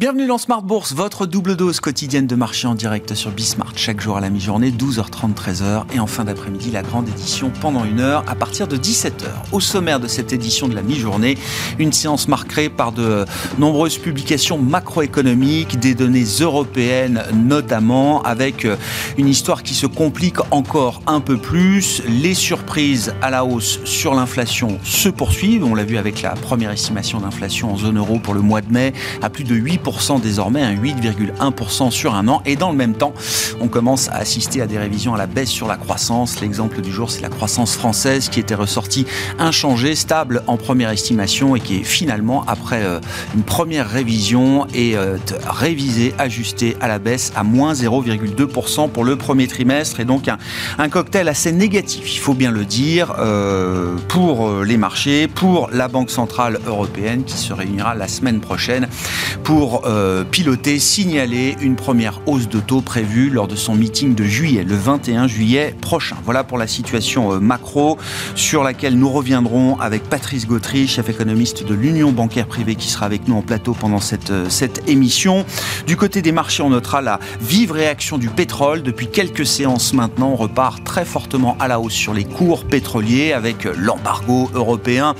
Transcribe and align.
Bienvenue 0.00 0.26
dans 0.26 0.38
Smart 0.38 0.62
Bourse, 0.62 0.94
votre 0.94 1.26
double 1.26 1.56
dose 1.56 1.78
quotidienne 1.78 2.26
de 2.26 2.34
marché 2.34 2.66
en 2.66 2.74
direct 2.74 3.14
sur 3.14 3.30
Bismart. 3.32 3.74
Chaque 3.76 4.00
jour 4.00 4.16
à 4.16 4.20
la 4.22 4.30
mi-journée, 4.30 4.70
12h30, 4.70 5.34
13h. 5.34 5.82
Et 5.94 6.00
en 6.00 6.06
fin 6.06 6.24
d'après-midi, 6.24 6.70
la 6.70 6.80
grande 6.80 7.06
édition 7.06 7.52
pendant 7.60 7.84
une 7.84 8.00
heure 8.00 8.24
à 8.26 8.34
partir 8.34 8.66
de 8.66 8.78
17h. 8.78 9.26
Au 9.52 9.60
sommaire 9.60 10.00
de 10.00 10.06
cette 10.08 10.32
édition 10.32 10.68
de 10.68 10.74
la 10.74 10.80
mi-journée, 10.80 11.36
une 11.78 11.92
séance 11.92 12.28
marquée 12.28 12.70
par 12.70 12.92
de 12.92 13.26
nombreuses 13.58 13.98
publications 13.98 14.56
macroéconomiques, 14.56 15.78
des 15.78 15.94
données 15.94 16.24
européennes 16.40 17.22
notamment, 17.34 18.22
avec 18.22 18.66
une 19.18 19.28
histoire 19.28 19.62
qui 19.62 19.74
se 19.74 19.84
complique 19.84 20.38
encore 20.50 21.02
un 21.06 21.20
peu 21.20 21.36
plus. 21.36 22.02
Les 22.08 22.32
surprises 22.32 23.12
à 23.20 23.28
la 23.28 23.44
hausse 23.44 23.80
sur 23.84 24.14
l'inflation 24.14 24.78
se 24.82 25.10
poursuivent. 25.10 25.62
On 25.62 25.74
l'a 25.74 25.84
vu 25.84 25.98
avec 25.98 26.22
la 26.22 26.30
première 26.30 26.70
estimation 26.70 27.20
d'inflation 27.20 27.74
en 27.74 27.76
zone 27.76 27.98
euro 27.98 28.18
pour 28.18 28.32
le 28.32 28.40
mois 28.40 28.62
de 28.62 28.72
mai 28.72 28.94
à 29.20 29.28
plus 29.28 29.44
de 29.44 29.54
8% 29.54 29.89
désormais, 30.22 30.62
un 30.62 30.74
8,1% 30.74 31.90
sur 31.90 32.14
un 32.14 32.28
an. 32.28 32.42
Et 32.46 32.56
dans 32.56 32.70
le 32.70 32.76
même 32.76 32.94
temps, 32.94 33.12
on 33.60 33.68
commence 33.68 34.08
à 34.08 34.16
assister 34.16 34.62
à 34.62 34.66
des 34.66 34.78
révisions 34.78 35.14
à 35.14 35.18
la 35.18 35.26
baisse 35.26 35.50
sur 35.50 35.66
la 35.66 35.76
croissance. 35.76 36.40
L'exemple 36.40 36.80
du 36.80 36.90
jour, 36.90 37.10
c'est 37.10 37.20
la 37.20 37.28
croissance 37.28 37.74
française 37.76 38.28
qui 38.28 38.40
était 38.40 38.54
ressortie 38.54 39.06
inchangée, 39.38 39.94
stable 39.94 40.42
en 40.46 40.56
première 40.56 40.90
estimation 40.90 41.56
et 41.56 41.60
qui 41.60 41.78
est 41.78 41.84
finalement, 41.84 42.44
après 42.46 42.82
euh, 42.82 43.00
une 43.34 43.42
première 43.42 43.88
révision, 43.88 44.66
est 44.74 44.96
euh, 44.96 45.18
révisée, 45.46 46.14
ajustée 46.18 46.76
à 46.80 46.88
la 46.88 46.98
baisse 46.98 47.32
à 47.36 47.42
moins 47.42 47.72
0,2% 47.72 48.90
pour 48.90 49.04
le 49.04 49.16
premier 49.16 49.46
trimestre. 49.46 50.00
Et 50.00 50.04
donc 50.04 50.28
un, 50.28 50.38
un, 50.78 50.88
cocktail 50.88 51.28
assez 51.28 51.52
négatif, 51.52 52.14
il 52.14 52.18
faut 52.18 52.34
bien 52.34 52.50
le 52.50 52.64
dire, 52.64 53.14
euh, 53.18 53.96
pour 54.08 54.62
les 54.62 54.76
marchés, 54.76 55.28
pour 55.28 55.68
la 55.72 55.88
Banque 55.88 56.10
Centrale 56.10 56.58
Européenne 56.66 57.24
qui 57.24 57.36
se 57.36 57.52
réunira 57.52 57.94
la 57.94 58.08
semaine 58.08 58.40
prochaine 58.40 58.88
pour 59.44 59.79
euh, 59.84 60.24
piloter, 60.24 60.78
signaler 60.78 61.56
une 61.60 61.76
première 61.76 62.20
hausse 62.26 62.48
de 62.48 62.60
taux 62.60 62.80
prévue 62.80 63.30
lors 63.30 63.48
de 63.48 63.56
son 63.56 63.74
meeting 63.74 64.14
de 64.14 64.24
juillet, 64.24 64.64
le 64.64 64.74
21 64.74 65.26
juillet 65.26 65.74
prochain. 65.80 66.16
Voilà 66.24 66.44
pour 66.44 66.58
la 66.58 66.66
situation 66.66 67.32
euh, 67.32 67.40
macro 67.40 67.98
sur 68.34 68.62
laquelle 68.62 68.98
nous 68.98 69.10
reviendrons 69.10 69.78
avec 69.78 70.04
Patrice 70.04 70.46
Gautry, 70.46 70.86
chef 70.88 71.08
économiste 71.08 71.66
de 71.66 71.74
l'Union 71.74 72.12
bancaire 72.12 72.46
privée 72.46 72.74
qui 72.74 72.88
sera 72.88 73.06
avec 73.06 73.28
nous 73.28 73.36
en 73.36 73.42
plateau 73.42 73.72
pendant 73.72 74.00
cette, 74.00 74.30
euh, 74.30 74.48
cette 74.48 74.88
émission. 74.88 75.44
Du 75.86 75.96
côté 75.96 76.22
des 76.22 76.32
marchés, 76.32 76.62
on 76.62 76.70
notera 76.70 77.00
la 77.00 77.20
vive 77.40 77.72
réaction 77.72 78.18
du 78.18 78.28
pétrole. 78.28 78.82
Depuis 78.82 79.08
quelques 79.08 79.46
séances 79.46 79.92
maintenant, 79.92 80.30
on 80.30 80.36
repart 80.36 80.82
très 80.84 81.04
fortement 81.04 81.56
à 81.60 81.68
la 81.68 81.80
hausse 81.80 81.94
sur 81.94 82.14
les 82.14 82.24
cours 82.24 82.64
pétroliers 82.64 83.32
avec 83.32 83.64
l'embargo 83.76 84.50
européen 84.54 85.14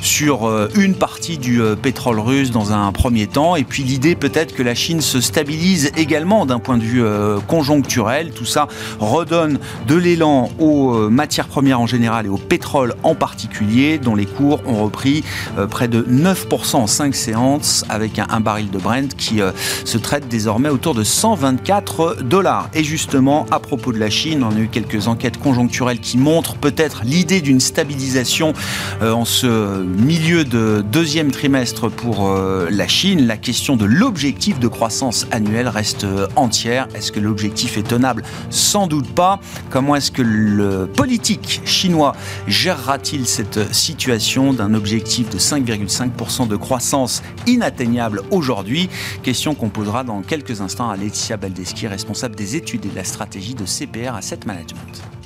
sur 0.00 0.68
une 0.76 0.94
partie 0.94 1.38
du 1.38 1.60
pétrole 1.82 2.18
russe 2.18 2.50
dans 2.50 2.72
un 2.72 2.92
premier 2.92 3.26
temps 3.26 3.56
et 3.56 3.64
puis 3.64 3.82
l'idée 3.82 4.03
peut-être 4.14 4.54
que 4.54 4.62
la 4.62 4.74
Chine 4.74 5.00
se 5.00 5.22
stabilise 5.22 5.90
également 5.96 6.44
d'un 6.44 6.58
point 6.58 6.76
de 6.76 6.82
vue 6.82 7.02
euh, 7.02 7.38
conjoncturel. 7.40 8.32
Tout 8.32 8.44
ça 8.44 8.68
redonne 9.00 9.58
de 9.88 9.94
l'élan 9.94 10.50
aux 10.58 10.94
euh, 10.94 11.08
matières 11.08 11.48
premières 11.48 11.80
en 11.80 11.86
général 11.86 12.26
et 12.26 12.28
au 12.28 12.36
pétrole 12.36 12.94
en 13.02 13.14
particulier, 13.14 13.96
dont 13.96 14.14
les 14.14 14.26
cours 14.26 14.60
ont 14.66 14.84
repris 14.84 15.24
euh, 15.58 15.66
près 15.66 15.88
de 15.88 16.02
9% 16.02 16.76
en 16.76 16.86
5 16.86 17.14
séances, 17.14 17.84
avec 17.88 18.18
un, 18.18 18.40
baril 18.40 18.70
de 18.70 18.78
Brent 18.78 19.14
qui 19.16 19.40
se 19.84 19.96
traite 19.96 20.28
désormais 20.28 20.68
autour 20.68 20.94
de 20.94 21.02
124 21.02 22.22
dollars. 22.22 22.68
Et 22.74 22.84
justement, 22.84 23.46
à 23.50 23.58
propos 23.58 23.92
de 23.92 23.98
la 23.98 24.10
Chine, 24.10 24.44
on 24.44 24.54
a 24.54 24.58
eu 24.58 24.68
quelques 24.68 25.08
enquêtes 25.08 25.38
conjoncturelles 25.38 26.00
qui 26.00 26.18
montrent 26.18 26.56
peut-être 26.56 27.02
l'idée 27.04 27.40
d'une 27.40 27.60
stabilisation 27.60 28.52
en 29.00 29.24
ce 29.24 29.82
milieu 29.82 30.44
de 30.44 30.84
deuxième 30.92 31.30
trimestre 31.30 31.90
pour 31.90 32.30
la 32.68 32.88
Chine. 32.88 33.26
La 33.26 33.36
question 33.36 33.76
de 33.76 33.86
l'objectif 33.94 34.58
de 34.58 34.66
croissance 34.66 35.26
annuelle 35.30 35.68
reste 35.68 36.02
euh, 36.02 36.26
entière. 36.34 36.88
Est-ce 36.96 37.12
que 37.12 37.20
l'objectif 37.20 37.78
est 37.78 37.86
tenable? 37.86 38.24
Sans 38.50 38.88
doute 38.88 39.08
pas. 39.14 39.38
Comment 39.70 39.94
est-ce 39.94 40.10
que 40.10 40.22
le 40.22 40.86
politique 40.86 41.60
chinois 41.64 42.16
gérera-t-il 42.48 43.26
cette 43.26 43.72
situation 43.72 44.52
d'un 44.52 44.74
objectif 44.74 45.30
de 45.30 45.38
5,5% 45.38 46.48
de 46.48 46.56
croissance 46.56 47.22
inatteignable 47.46 48.22
aujourd'hui? 48.32 48.90
Question 49.22 49.54
qu'on 49.54 49.68
posera 49.68 50.02
dans 50.02 50.22
quelques 50.22 50.60
instants 50.60 50.90
à 50.90 50.96
Laetitia 50.96 51.36
Baldeschi, 51.36 51.86
responsable 51.86 52.34
des 52.34 52.56
études 52.56 52.86
et 52.86 52.88
de 52.88 52.96
la 52.96 53.04
stratégie 53.04 53.54
de 53.54 53.64
CPR 53.64 54.16
Asset 54.16 54.40
Management. 54.44 55.23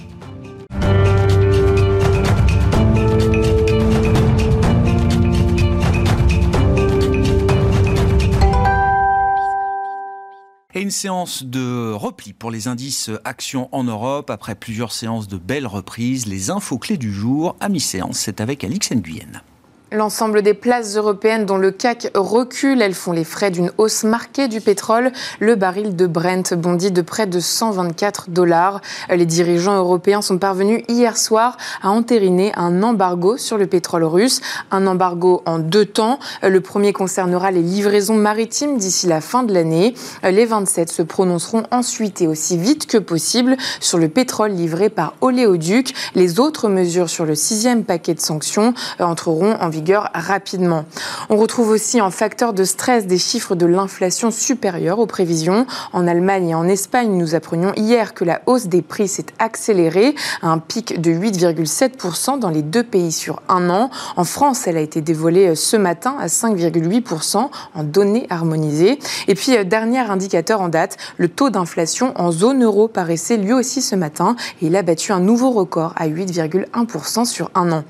Une 10.89 10.93
séance 10.93 11.45
de 11.45 11.93
repli 11.93 12.33
pour 12.33 12.51
les 12.51 12.67
indices 12.67 13.11
actions 13.27 13.69
en 13.73 13.85
Europe 13.85 14.31
après 14.31 14.55
plusieurs 14.55 14.93
séances 14.93 15.29
de 15.29 15.37
belles 15.37 15.67
reprises. 15.67 16.25
Les 16.25 16.49
infos 16.49 16.79
clés 16.79 16.97
du 16.97 17.13
jour 17.13 17.57
à 17.61 17.69
mi-séance, 17.69 18.17
c'est 18.17 18.41
avec 18.41 18.65
Alix 18.65 18.93
Nguyen. 18.93 19.43
L'ensemble 19.91 20.43
des 20.43 20.53
places 20.53 20.97
européennes 20.97 21.47
dont 21.47 21.57
le 21.57 21.71
CAC 21.71 22.11
recule, 22.15 22.83
elles 22.83 22.93
font 22.93 23.13
les 23.13 23.25
frais 23.25 23.51
d'une 23.51 23.73
hausse 23.79 24.05
marquée 24.05 24.47
du 24.47 24.61
pétrole. 24.61 25.13
Le 25.41 25.55
baril 25.55 25.97
de 25.97 26.07
Brent 26.07 26.53
bondit 26.53 26.91
de 26.91 27.01
près 27.01 27.27
de 27.27 27.41
124 27.41 28.29
dollars. 28.29 28.83
Les 29.09 29.25
dirigeants 29.25 29.79
européens 29.79 30.21
sont 30.21 30.37
parvenus 30.37 30.85
hier 30.89 31.17
soir 31.17 31.57
à 31.81 31.89
entériner 31.89 32.53
un 32.55 32.83
embargo 32.83 33.39
sur 33.39 33.57
le 33.57 33.67
pétrole 33.67 34.05
russe. 34.05 34.43
Un 34.71 34.87
embargo 34.87 35.43
en 35.47 35.59
deux 35.59 35.87
temps. 35.87 36.19
Le 36.43 36.61
premier 36.61 36.93
concernera 36.93 37.51
les 37.51 37.63
livraisons 37.63 38.17
maritimes 38.17 38.77
d'ici 38.77 39.07
la 39.07 39.23
fin 39.23 39.43
de 39.43 39.55
l'année. 39.55 39.95
Les 40.23 40.45
27 40.45 40.93
se 40.93 41.01
prononceront 41.01 41.63
ensuite 41.71 42.21
et 42.21 42.27
aussi 42.27 42.59
vite 42.59 42.87
que 42.87 42.99
possible 42.99 43.57
sur 43.81 43.97
le 43.97 44.09
pétrole 44.09 44.51
livré 44.51 44.91
par 44.91 45.15
Oléoduc. 45.23 45.95
Les 46.15 46.41
autres 46.41 46.69
mesures 46.69 47.09
sur 47.09 47.25
le 47.25 47.35
sixième 47.35 47.85
paquet 47.85 48.13
de 48.13 48.21
sanctions 48.21 48.75
entreront 48.99 49.55
en 49.59 49.71
rapidement. 50.15 50.85
On 51.31 51.37
retrouve 51.37 51.71
aussi 51.71 52.01
en 52.01 52.11
facteur 52.11 52.53
de 52.53 52.65
stress 52.65 53.07
des 53.07 53.19
chiffres 53.19 53.55
de 53.55 53.67
l'inflation 53.67 54.31
supérieurs 54.31 54.99
aux 54.99 55.07
prévisions. 55.07 55.67
En 55.93 56.07
Allemagne 56.07 56.51
et 56.51 56.55
en 56.55 56.69
Espagne, 56.69 57.11
nous 57.17 57.35
apprenions 57.35 57.73
hier 57.77 58.15
que 58.15 58.25
la 58.25 58.43
hausse 58.47 58.67
des 58.67 58.83
prix 58.83 59.09
s'est 59.09 59.27
accélérée 59.39 60.15
à 60.43 60.49
un 60.49 60.59
pic 60.59 61.01
de 61.01 61.11
8,7% 61.11 62.39
dans 62.39 62.51
les 62.51 62.63
deux 62.63 62.83
pays 62.83 63.13
sur 63.13 63.43
un 63.49 63.71
an. 63.71 63.91
En 64.17 64.25
France, 64.25 64.67
elle 64.67 64.77
a 64.77 64.81
été 64.81 65.01
dévoilée 65.01 65.55
ce 65.55 65.77
matin 65.77 66.17
à 66.19 66.27
5,8% 66.27 67.49
en 67.75 67.83
données 67.83 68.27
harmonisées. 68.31 68.99
Et 69.27 69.35
puis, 69.35 69.57
euh, 69.57 69.65
dernier 69.65 69.99
indicateur 69.99 70.61
en 70.61 70.69
date, 70.69 70.97
le 71.17 71.29
taux 71.29 71.51
d'inflation 71.51 72.13
en 72.17 72.33
zone 72.33 72.65
euro 72.65 72.89
paraissait 72.89 73.37
lui 73.37 73.53
aussi 73.53 73.83
ce 73.83 73.97
matin 73.97 74.37
et 74.63 74.67
il 74.67 74.77
a 74.77 74.83
battu 74.83 75.13
un 75.13 75.21
nouveau 75.21 75.51
record 75.51 75.93
à 75.97 76.09
8,1% 76.09 77.25
sur 77.25 77.51
un 77.55 77.73
an. 77.73 77.85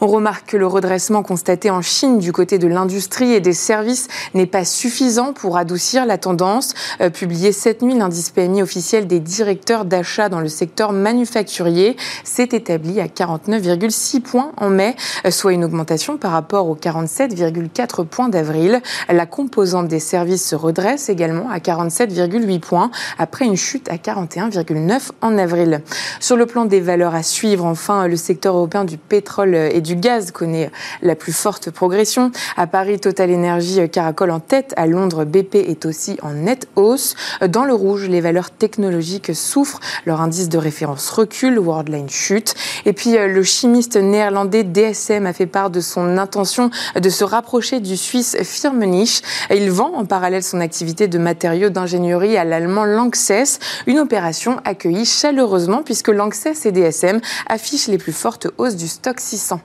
On 0.00 0.06
remarque 0.06 0.50
que 0.50 0.56
le 0.56 0.66
redressement 0.66 1.22
constaté 1.32 1.70
en 1.70 1.80
Chine 1.80 2.18
du 2.18 2.30
côté 2.30 2.58
de 2.58 2.66
l'industrie 2.66 3.32
et 3.32 3.40
des 3.40 3.54
services 3.54 4.08
n'est 4.34 4.44
pas 4.44 4.66
suffisant 4.66 5.32
pour 5.32 5.56
adoucir 5.56 6.04
la 6.04 6.18
tendance. 6.18 6.74
Euh, 7.00 7.08
publié 7.08 7.52
cette 7.52 7.80
nuit, 7.80 7.94
l'indice 7.94 8.28
PMI 8.28 8.60
officiel 8.60 9.06
des 9.06 9.18
directeurs 9.18 9.86
d'achat 9.86 10.28
dans 10.28 10.40
le 10.40 10.48
secteur 10.48 10.92
manufacturier 10.92 11.96
s'est 12.22 12.50
établi 12.52 13.00
à 13.00 13.06
49,6 13.06 14.20
points 14.20 14.52
en 14.58 14.68
mai, 14.68 14.94
euh, 15.24 15.30
soit 15.30 15.54
une 15.54 15.64
augmentation 15.64 16.18
par 16.18 16.32
rapport 16.32 16.68
aux 16.68 16.76
47,4 16.76 18.04
points 18.04 18.28
d'avril. 18.28 18.82
La 19.08 19.24
composante 19.24 19.88
des 19.88 20.00
services 20.00 20.46
se 20.46 20.54
redresse 20.54 21.08
également 21.08 21.48
à 21.48 21.60
47,8 21.60 22.60
points 22.60 22.90
après 23.16 23.46
une 23.46 23.56
chute 23.56 23.88
à 23.90 23.96
41,9 23.96 25.12
en 25.22 25.38
avril. 25.38 25.80
Sur 26.20 26.36
le 26.36 26.44
plan 26.44 26.66
des 26.66 26.80
valeurs 26.80 27.14
à 27.14 27.22
suivre, 27.22 27.64
enfin, 27.64 28.06
le 28.06 28.16
secteur 28.16 28.54
européen 28.54 28.84
du 28.84 28.98
pétrole 28.98 29.54
et 29.54 29.80
du 29.80 29.96
gaz 29.96 30.30
connaît 30.30 30.70
la 31.00 31.16
plus 31.22 31.32
forte 31.32 31.70
progression. 31.70 32.32
À 32.56 32.66
Paris, 32.66 32.98
Total 32.98 33.32
Energy 33.32 33.88
caracole 33.88 34.32
en 34.32 34.40
tête. 34.40 34.74
À 34.76 34.88
Londres, 34.88 35.24
BP 35.24 35.54
est 35.54 35.86
aussi 35.86 36.18
en 36.20 36.32
nette 36.32 36.66
hausse. 36.74 37.14
Dans 37.46 37.64
le 37.64 37.74
rouge, 37.74 38.08
les 38.08 38.20
valeurs 38.20 38.50
technologiques 38.50 39.32
souffrent. 39.32 39.78
Leur 40.04 40.20
indice 40.20 40.48
de 40.48 40.58
référence 40.58 41.08
recule. 41.10 41.60
Worldline 41.60 42.10
chute. 42.10 42.56
Et 42.86 42.92
puis, 42.92 43.16
euh, 43.16 43.28
le 43.28 43.44
chimiste 43.44 43.96
néerlandais 43.96 44.64
DSM 44.64 45.26
a 45.26 45.32
fait 45.32 45.46
part 45.46 45.70
de 45.70 45.80
son 45.80 46.18
intention 46.18 46.70
de 47.00 47.08
se 47.08 47.22
rapprocher 47.22 47.78
du 47.78 47.96
Suisse 47.96 48.36
Firmenich. 48.42 49.22
Il 49.54 49.70
vend 49.70 49.94
en 49.94 50.04
parallèle 50.04 50.42
son 50.42 50.58
activité 50.58 51.06
de 51.06 51.18
matériaux 51.18 51.70
d'ingénierie 51.70 52.36
à 52.36 52.42
l'allemand 52.42 52.84
Lanxess. 52.84 53.60
Une 53.86 54.00
opération 54.00 54.56
accueillie 54.64 55.06
chaleureusement 55.06 55.84
puisque 55.84 56.08
Lanxess 56.08 56.66
et 56.66 56.72
DSM 56.72 57.20
affichent 57.46 57.86
les 57.86 57.98
plus 57.98 58.12
fortes 58.12 58.48
hausses 58.58 58.74
du 58.74 58.88
stock 58.88 59.20
600. 59.20 59.60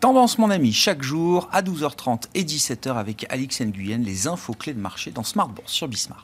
Tendance, 0.00 0.38
mon 0.38 0.48
ami, 0.48 0.72
chaque 0.72 1.02
jour 1.02 1.46
à 1.52 1.60
12h30 1.60 2.22
et 2.34 2.42
17h 2.42 2.94
avec 2.94 3.26
Alix 3.28 3.60
Nguyen, 3.60 3.98
les 4.02 4.26
infos 4.28 4.54
clés 4.54 4.72
de 4.72 4.80
marché 4.80 5.10
dans 5.10 5.24
Smart 5.24 5.48
Bourse 5.48 5.72
sur 5.72 5.88
Bismart. 5.88 6.22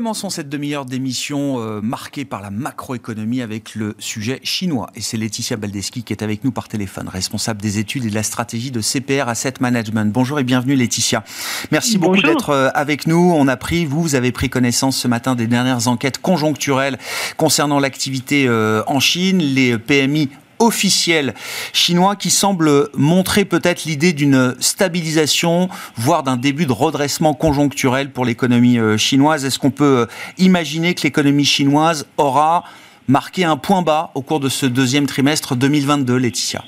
Commençons 0.00 0.30
cette 0.30 0.48
demi-heure 0.48 0.86
d'émission 0.86 1.60
euh, 1.60 1.82
marquée 1.82 2.24
par 2.24 2.40
la 2.40 2.48
macroéconomie 2.48 3.42
avec 3.42 3.74
le 3.74 3.94
sujet 3.98 4.40
chinois. 4.42 4.88
Et 4.94 5.02
c'est 5.02 5.18
Laetitia 5.18 5.58
Baldeschi 5.58 6.04
qui 6.04 6.14
est 6.14 6.22
avec 6.22 6.42
nous 6.42 6.52
par 6.52 6.68
téléphone, 6.68 7.06
responsable 7.06 7.60
des 7.60 7.78
études 7.78 8.06
et 8.06 8.08
de 8.08 8.14
la 8.14 8.22
stratégie 8.22 8.70
de 8.70 8.80
CPR 8.80 9.28
Asset 9.28 9.52
Management. 9.60 10.10
Bonjour 10.10 10.40
et 10.40 10.42
bienvenue 10.42 10.74
Laetitia. 10.74 11.22
Merci 11.70 11.98
beaucoup 11.98 12.22
d'être 12.22 12.48
euh, 12.48 12.70
avec 12.72 13.06
nous. 13.06 13.34
On 13.36 13.46
a 13.46 13.58
pris, 13.58 13.84
vous, 13.84 14.00
vous 14.00 14.14
avez 14.14 14.32
pris 14.32 14.48
connaissance 14.48 14.96
ce 14.96 15.06
matin 15.06 15.34
des 15.34 15.46
dernières 15.46 15.86
enquêtes 15.86 16.16
conjoncturelles 16.16 16.98
concernant 17.36 17.78
l'activité 17.78 18.46
euh, 18.48 18.82
en 18.86 19.00
Chine. 19.00 19.40
Les 19.40 19.76
PMI 19.76 20.30
officiel 20.60 21.34
chinois 21.72 22.14
qui 22.14 22.30
semble 22.30 22.88
montrer 22.94 23.44
peut-être 23.44 23.84
l'idée 23.84 24.12
d'une 24.12 24.54
stabilisation, 24.60 25.68
voire 25.96 26.22
d'un 26.22 26.36
début 26.36 26.66
de 26.66 26.72
redressement 26.72 27.34
conjoncturel 27.34 28.12
pour 28.12 28.24
l'économie 28.24 28.78
euh, 28.78 28.96
chinoise. 28.96 29.44
Est-ce 29.44 29.58
qu'on 29.58 29.70
peut 29.70 30.00
euh, 30.00 30.06
imaginer 30.38 30.94
que 30.94 31.02
l'économie 31.02 31.44
chinoise 31.44 32.06
aura 32.16 32.64
marqué 33.08 33.44
un 33.44 33.56
point 33.56 33.82
bas 33.82 34.12
au 34.14 34.22
cours 34.22 34.40
de 34.40 34.48
ce 34.48 34.66
deuxième 34.66 35.06
trimestre 35.06 35.56
2022, 35.56 36.16
Laetitia? 36.16 36.62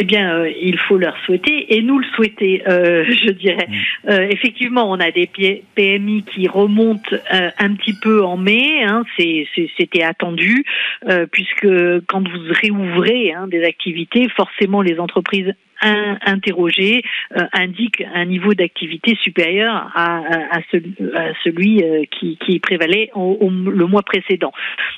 Eh 0.00 0.04
bien, 0.04 0.32
euh, 0.32 0.50
il 0.62 0.78
faut 0.78 0.96
leur 0.96 1.16
souhaiter 1.24 1.74
et 1.76 1.82
nous 1.82 1.98
le 1.98 2.06
souhaiter, 2.14 2.62
euh, 2.68 3.04
je 3.08 3.30
dirais. 3.30 3.66
Mm. 3.68 4.10
Euh, 4.10 4.28
effectivement, 4.30 4.88
on 4.90 5.00
a 5.00 5.10
des 5.10 5.28
PMI 5.74 6.22
qui 6.22 6.46
remontent 6.46 7.16
un 7.30 7.74
petit 7.74 7.94
peu 8.00 8.24
en 8.24 8.36
mai. 8.36 8.82
Hein, 8.84 9.02
C'était 9.76 10.02
attendu 10.02 10.64
puisque 11.32 11.68
quand 12.06 12.28
vous 12.28 12.40
réouvrez 12.50 13.32
hein, 13.32 13.48
des 13.48 13.64
activités, 13.64 14.28
forcément 14.28 14.82
les 14.82 15.00
entreprises 15.00 15.52
interrogé 15.80 17.02
euh, 17.36 17.44
indique 17.52 18.02
un 18.14 18.24
niveau 18.24 18.54
d'activité 18.54 19.16
supérieur 19.22 19.90
à, 19.94 20.20
à, 20.50 20.60
celui 21.44 21.82
euh, 21.82 22.04
qui, 22.10 22.36
qui, 22.38 22.58
prévalait 22.58 23.10
au, 23.14 23.50
le 23.50 23.86
mois 23.86 24.02
précédent. 24.02 24.52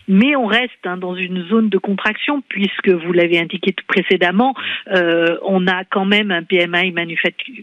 Mais 0.09 0.37
on 0.37 0.47
reste 0.47 0.71
hein, 0.85 0.97
dans 0.97 1.15
une 1.15 1.47
zone 1.49 1.69
de 1.69 1.79
contraction 1.79 2.43
puisque 2.49 2.89
vous 2.89 3.13
l'avez 3.13 3.39
indiqué 3.39 3.75
précédemment, 3.87 4.55
euh, 4.93 5.37
on 5.45 5.67
a 5.67 5.85
quand 5.85 6.05
même 6.05 6.31
un 6.31 6.43
PMI 6.43 6.93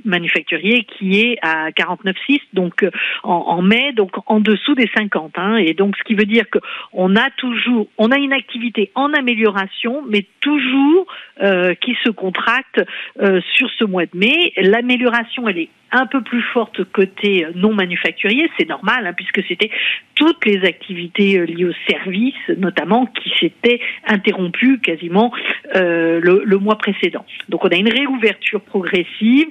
manufacturier 0.05 0.83
qui 0.83 1.19
est 1.21 1.37
à 1.41 1.69
49,6 1.71 2.39
donc 2.53 2.85
en, 3.23 3.31
en, 3.31 3.61
mai, 3.61 3.93
donc 3.93 4.11
en 4.27 4.39
dessous 4.39 4.75
des 4.75 4.89
50. 4.95 5.33
Hein, 5.37 5.57
et 5.57 5.73
donc 5.73 5.95
ce 5.97 6.03
qui 6.03 6.15
veut 6.15 6.25
dire 6.25 6.49
que 6.49 6.59
on 6.93 7.15
a 7.15 7.29
toujours, 7.37 7.87
on 7.97 8.11
a 8.11 8.17
une 8.17 8.33
activité 8.33 8.91
en 8.95 9.13
amélioration, 9.13 10.03
mais 10.07 10.25
toujours 10.41 11.05
euh, 11.41 11.75
qui 11.75 11.95
se 12.03 12.09
contracte 12.09 12.81
euh, 13.21 13.42
sur 13.56 13.69
ce 13.77 13.83
mois 13.83 14.06
de 14.06 14.18
mai. 14.18 14.54
L'amélioration, 14.57 15.48
elle 15.48 15.59
est 15.59 15.69
un 15.92 16.06
peu 16.06 16.21
plus 16.21 16.42
forte 16.42 16.83
côté 16.83 17.45
non 17.56 17.74
manufacturier, 17.74 18.50
c'est 18.57 18.68
normal, 18.68 19.07
hein, 19.07 19.13
puisque 19.13 19.42
c'était 19.48 19.69
toutes 20.15 20.45
les 20.45 20.65
activités 20.65 21.38
euh, 21.38 21.45
liées 21.45 21.65
aux 21.65 21.89
services, 21.89 22.50
notamment, 22.57 23.06
qui 23.06 23.31
s'étaient 23.39 23.80
interrompues 24.06 24.80
quasiment 24.80 25.31
euh, 25.75 26.19
le, 26.21 26.42
le, 26.44 26.57
mois 26.57 26.77
précédent. 26.77 27.25
Donc 27.50 27.63
on 27.63 27.69
a 27.69 27.75
une 27.75 27.89
réouverture 27.89 28.62
progressive 28.62 29.48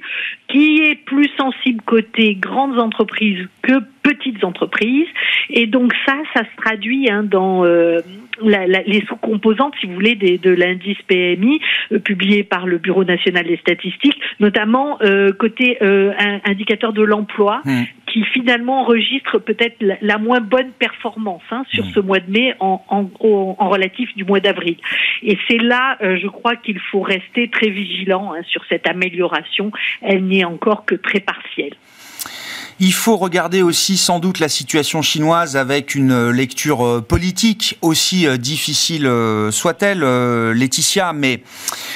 qui 0.47 0.83
est 0.83 0.95
plus 0.95 1.29
sensible 1.37 1.81
côté 1.85 2.35
grandes 2.35 2.79
entreprises 2.79 3.47
que 3.61 3.79
petites 4.03 4.43
entreprises, 4.43 5.07
et 5.49 5.65
donc 5.65 5.93
ça, 6.05 6.15
ça 6.33 6.41
se 6.41 6.61
traduit 6.61 7.09
hein, 7.09 7.23
dans 7.23 7.65
euh, 7.65 7.99
la, 8.43 8.67
la, 8.67 8.81
les 8.83 9.01
sous-composantes, 9.05 9.73
si 9.79 9.87
vous 9.87 9.93
voulez, 9.93 10.15
des, 10.15 10.37
de 10.37 10.51
l'indice 10.51 10.97
PMI 11.07 11.59
euh, 11.91 11.99
publié 11.99 12.43
par 12.43 12.65
le 12.67 12.77
Bureau 12.77 13.03
national 13.03 13.45
des 13.45 13.57
statistiques, 13.57 14.19
notamment 14.39 14.97
euh, 15.01 15.31
côté 15.31 15.77
euh, 15.81 16.13
indicateur 16.45 16.93
de 16.93 17.01
l'emploi, 17.01 17.61
mmh. 17.65 17.83
qui 18.07 18.23
finalement 18.23 18.81
enregistre 18.81 19.39
peut-être 19.39 19.75
la, 20.01 20.17
moins 20.17 20.39
bonne 20.39 20.71
performance 20.71 21.43
hein, 21.51 21.63
sur 21.69 21.85
mmh. 21.85 21.91
ce 21.93 21.99
mois 21.99 22.19
de 22.19 22.31
mai 22.31 22.55
en, 22.59 22.83
en, 22.89 23.09
en 23.19 23.69
relatif 23.69 24.15
du 24.15 24.23
mois 24.23 24.39
d'avril. 24.39 24.77
Et 25.23 25.37
c'est 25.47 25.57
là, 25.57 25.97
euh, 26.01 26.17
je 26.21 26.27
crois 26.27 26.55
qu'il 26.55 26.79
faut 26.79 27.01
rester 27.01 27.49
très 27.49 27.69
vigilant 27.69 28.33
hein, 28.33 28.41
sur 28.47 28.63
cette 28.69 28.87
amélioration. 28.87 29.71
Elle 30.01 30.25
n'est 30.25 30.45
encore 30.45 30.85
que 30.85 30.95
très 30.95 31.19
partielle. 31.19 31.73
Il 32.79 32.93
faut 32.93 33.17
regarder 33.17 33.63
aussi 33.63 33.97
sans 33.97 34.19
doute 34.19 34.37
la 34.37 34.49
situation 34.49 35.01
chinoise 35.01 35.57
avec 35.57 35.95
une 35.95 36.11
euh, 36.11 36.31
lecture 36.31 36.85
euh, 36.85 37.01
politique 37.01 37.75
aussi 37.81 38.27
euh, 38.27 38.37
difficile 38.37 39.09
soit-elle, 39.51 40.01
Laetitia, 40.51 41.13
mais 41.13 41.41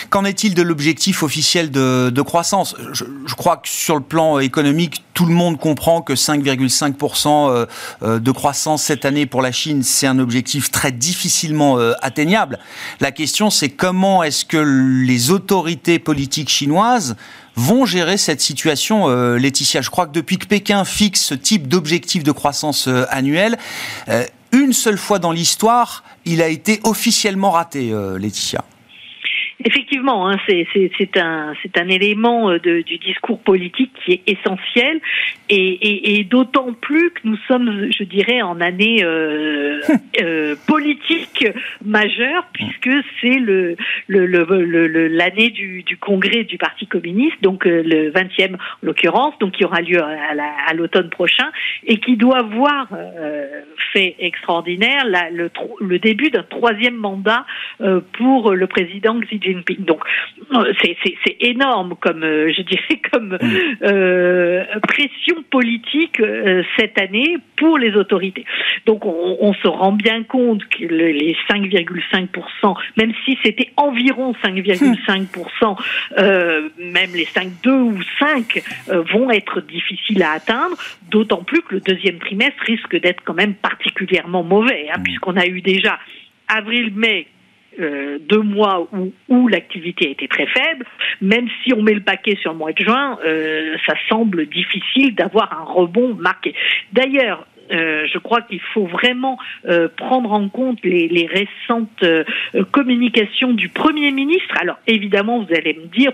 qu'en 0.10 0.26
est-il 0.26 0.56
de 0.56 0.62
l'objectif 0.62 1.22
officiel 1.24 1.70
de, 1.70 2.22
croissance? 2.22 2.76
Je, 2.94 3.36
crois 3.36 3.58
que 3.58 3.70
sur 3.70 3.96
le 3.96 4.02
plan 4.02 4.40
économique, 4.40 5.04
tout 5.14 5.26
le 5.26 5.34
monde 5.34 5.60
comprend 5.60 6.02
que 6.02 6.14
5,5% 6.14 7.68
de 8.02 8.32
croissance 8.32 8.84
cette 8.84 9.06
année 9.06 9.26
pour 9.26 9.42
la 9.42 9.52
Chine, 9.52 9.84
c'est 9.84 10.08
un 10.08 10.20
objectif 10.20 10.72
très 10.72 10.92
difficilement 10.92 11.78
atteignable. 12.02 12.60
La 13.00 13.12
question, 13.12 13.50
c'est 13.50 13.70
comment 13.70 14.24
est-ce 14.24 14.46
que 14.46 14.58
les 14.58 15.32
autorités 15.32 16.00
politiques 16.00 16.50
chinoises 16.50 17.16
vont 17.56 17.86
gérer 17.86 18.18
cette 18.18 18.42
situation, 18.42 19.10
euh, 19.10 19.38
Laetitia 19.38 19.82
Je 19.82 19.90
crois 19.90 20.08
que 20.08 20.12
depuis 20.12 20.38
que 20.38 20.46
Pékin 20.46 20.86
fixe 20.86 21.22
ce 21.22 21.34
type 21.34 21.68
d'objectif 21.68 22.24
de 22.24 22.32
croissance 22.32 22.88
euh, 22.88 23.06
annuel, 23.10 23.58
euh, 24.10 24.26
une 24.52 24.74
seule 24.74 24.98
fois 24.98 25.20
dans 25.20 25.32
l'histoire, 25.32 26.04
il 26.26 26.42
a 26.42 26.48
été 26.48 26.80
officiellement 26.84 27.52
raté, 27.52 27.94
Laetitia. 28.20 28.66
Effectivement, 29.64 30.28
hein, 30.30 30.38
c'est 30.48 31.18
un, 31.18 31.54
un 31.76 31.88
élément 31.88 32.50
euh, 32.50 32.60
de, 32.60 32.82
du 32.82 32.98
discours 32.98 33.40
politique 33.42 33.92
qui 34.04 34.14
est 34.14 34.22
essentiel 34.26 35.00
et, 35.50 35.56
et, 35.56 36.20
et 36.20 36.24
d'autant 36.24 36.74
plus 36.74 37.12
que 37.12 37.20
nous 37.26 37.38
sommes, 37.48 37.92
je 37.92 38.04
dirais, 38.04 38.42
en 38.42 38.60
année 38.60 39.04
euh, 39.04 39.82
euh, 40.22 40.56
politique 40.68 41.46
majeure 41.84 42.48
puisque 42.54 42.90
c'est 43.20 43.38
le 43.38 43.76
l'année 44.08 44.28
le, 44.28 44.88
le, 44.88 45.50
du, 45.52 45.84
du, 45.84 45.98
congrès 45.98 46.44
du 46.44 46.58
Parti 46.58 46.88
communiste, 46.88 47.42
donc 47.42 47.68
euh, 47.68 47.84
le 47.84 48.12
20e 48.12 48.56
en 48.56 48.58
l'occurrence, 48.82 49.38
donc 49.40 49.52
qui 49.54 49.66
aura 49.66 49.82
lieu 49.82 50.02
à 50.02 50.74
l'automne 50.74 51.10
prochain 51.10 51.52
et 51.86 51.98
qui 51.98 52.18
doit 52.18 52.42
voir 52.42 52.88
euh, 52.94 53.62
fait 53.94 54.16
extraordinaire 54.20 55.06
la, 55.06 55.30
le, 55.30 55.52
le 55.80 56.00
début 56.00 56.30
d'un 56.30 56.44
troisième 56.44 56.96
mandat 56.96 57.46
pour 58.14 58.54
le 58.54 58.68
président 58.68 59.20
Xi 59.20 59.40
Jinping 59.42 59.51
donc 59.80 60.02
euh, 60.54 60.74
c'est 60.82 61.38
énorme 61.40 61.96
comme 62.00 62.24
euh, 62.24 62.52
je 62.56 62.62
dirais 62.62 63.02
comme 63.12 63.38
mm. 63.42 63.78
euh, 63.84 64.64
pression 64.88 65.44
politique 65.50 66.22
cette 66.78 67.00
année 67.00 67.38
pour 67.58 67.78
les 67.78 67.96
autorités. 67.96 68.46
Donc 68.86 69.06
on, 69.06 69.54
se 69.54 69.68
rend 69.68 69.92
bien 69.92 70.24
compte 70.24 70.66
que 70.70 70.86
les 70.86 71.36
5,5%, 71.50 72.76
même 72.98 73.14
si 73.26 73.38
c'était 73.44 73.70
environ 73.76 74.34
5,5%, 74.44 75.78
même 76.78 77.12
les 77.14 77.26
5,2 77.26 77.70
ou 77.70 78.00
5 78.20 78.64
vont 79.14 79.30
être 79.30 79.62
difficiles 79.62 80.24
à 80.24 80.32
atteindre, 80.32 80.78
d'autant 81.10 81.44
plus 81.44 81.62
que 81.62 81.76
le 81.76 81.82
deuxième 81.82 82.20
trimestre 82.20 82.62
risque 82.66 83.00
d'être 83.00 83.22
quand 83.24 83.34
même 83.34 83.54
particulièrement 83.56 84.44
mauvais, 84.44 84.88
hein, 84.90 85.00
mm. 85.00 85.04
puisqu'on 85.04 85.38
a 85.38 85.46
eu 85.46 85.62
déjà 85.62 86.00
avril-mai 86.48 87.28
euh, 87.80 88.20
deux 88.20 88.42
mois 88.42 88.90
où, 89.30 89.48
l'activité 89.48 90.08
a 90.08 90.10
été 90.12 90.28
très 90.28 90.46
faible, 90.48 90.86
même 91.22 91.48
si 91.64 91.74
on 91.74 91.82
met 91.82 91.94
le 91.94 92.02
paquet 92.02 92.36
sur 92.42 92.52
le 92.52 92.58
mois 92.58 92.74
de 92.74 92.84
juin, 92.84 93.18
euh, 93.26 93.76
ça 93.86 93.94
semble 94.10 94.46
difficile 94.48 95.16
d'avoir 95.16 95.52
un 95.60 95.64
rebond 95.64 96.16
marqué. 96.16 96.54
D'ailleurs, 96.92 97.48
euh, 97.72 98.06
je 98.12 98.18
crois 98.18 98.42
qu'il 98.42 98.60
faut 98.74 98.86
vraiment 98.86 99.38
euh, 99.68 99.88
prendre 99.96 100.32
en 100.32 100.50
compte 100.50 100.80
les, 100.84 101.08
les 101.08 101.26
récentes 101.26 102.04
euh, 102.04 102.24
communications 102.72 103.54
du 103.54 103.70
Premier 103.70 104.12
ministre. 104.12 104.56
Alors 104.60 104.78
évidemment, 104.88 105.44
vous 105.44 105.54
allez 105.54 105.74
me 105.74 105.88
dire, 105.88 106.12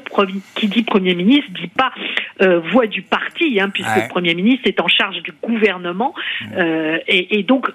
qui 0.56 0.68
dit 0.68 0.84
Premier 0.84 1.16
ministre 1.16 1.50
dit 1.52 1.68
pas 1.68 1.92
voix 2.72 2.86
du 2.86 3.02
parti, 3.02 3.60
hein, 3.60 3.70
puisque 3.70 3.96
le 3.96 4.10
Premier 4.10 4.36
ministre 4.36 4.68
est 4.68 4.80
en 4.80 4.88
charge 4.88 5.22
du 5.24 5.32
gouvernement 5.42 6.14
et, 7.08 7.40
et, 7.40 7.44
donc 7.44 7.68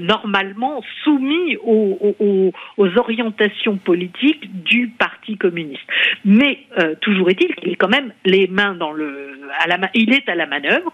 normalement 0.00 0.82
soumis 1.02 1.56
aux, 1.62 2.14
aux, 2.20 2.52
aux, 2.76 2.98
orientations 2.98 3.76
politiques 3.76 4.62
du 4.62 4.88
Parti 4.88 5.36
communiste. 5.36 5.82
Mais 6.24 6.60
toujours 7.00 7.30
est-il 7.30 7.54
qu'il 7.54 7.72
est 7.72 7.76
quand 7.76 7.88
même 7.88 8.12
les 8.24 8.46
mains 8.46 8.74
dans 8.74 8.92
le, 8.92 9.40
à 9.58 9.66
la, 9.66 9.78
il 9.94 10.12
est 10.12 10.28
à 10.28 10.34
la 10.34 10.46
manœuvre 10.46 10.92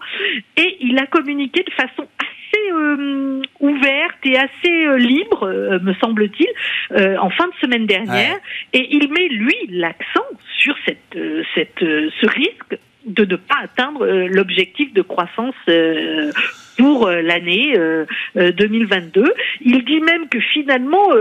et 0.55 0.77
il 0.81 0.97
a 0.97 1.05
communiqué 1.07 1.63
de 1.63 1.71
façon 1.73 2.07
euh, 2.71 3.41
ouverte 3.59 4.17
et 4.25 4.37
assez 4.37 4.85
euh, 4.85 4.97
libre, 4.97 5.43
euh, 5.43 5.79
me 5.79 5.93
semble-t-il, 5.95 6.47
en 7.19 7.29
fin 7.29 7.47
de 7.47 7.53
semaine 7.61 7.85
dernière. 7.85 8.37
Et 8.73 8.87
il 8.91 9.09
met, 9.11 9.27
lui, 9.29 9.55
l'accent 9.69 10.25
sur 10.59 10.75
cette, 10.85 11.17
cette, 11.55 11.79
ce 11.79 12.27
risque 12.27 12.77
de 13.05 13.23
ne 13.23 13.35
pas 13.35 13.59
atteindre 13.63 14.05
l'objectif 14.05 14.93
de 14.93 15.01
croissance 15.01 15.55
pour 16.77 17.09
l'année 17.09 17.73
2022. 18.35 19.33
Il 19.61 19.85
dit 19.85 20.01
même 20.01 20.27
que 20.27 20.39
finalement 20.39 21.13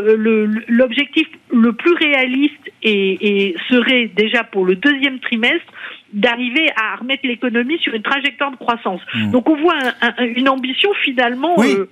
l'objectif 0.69 1.29
le, 1.53 1.73
plus 1.73 1.95
réaliste 1.95 2.73
et, 2.83 3.49
et, 3.49 3.57
serait 3.69 4.11
déjà 4.17 4.43
pour 4.43 4.65
le 4.65 4.75
deuxième 4.75 5.21
trimestre 5.21 5.73
d'arriver 6.13 6.69
à 6.77 6.97
remettre 6.97 7.27
l'économie 7.27 7.79
sur 7.79 7.95
une 7.95 8.03
trajectoire 8.03 8.51
de 8.51 8.57
croissance. 8.57 9.01
Mmh. 9.15 9.31
Donc 9.33 9.49
on 9.49 9.57
voit 9.57 9.79
une 10.37 10.49
ambition 10.49 10.91
finalement. 11.05 11.55
Oui. 11.59 11.75
Euh, 11.77 11.89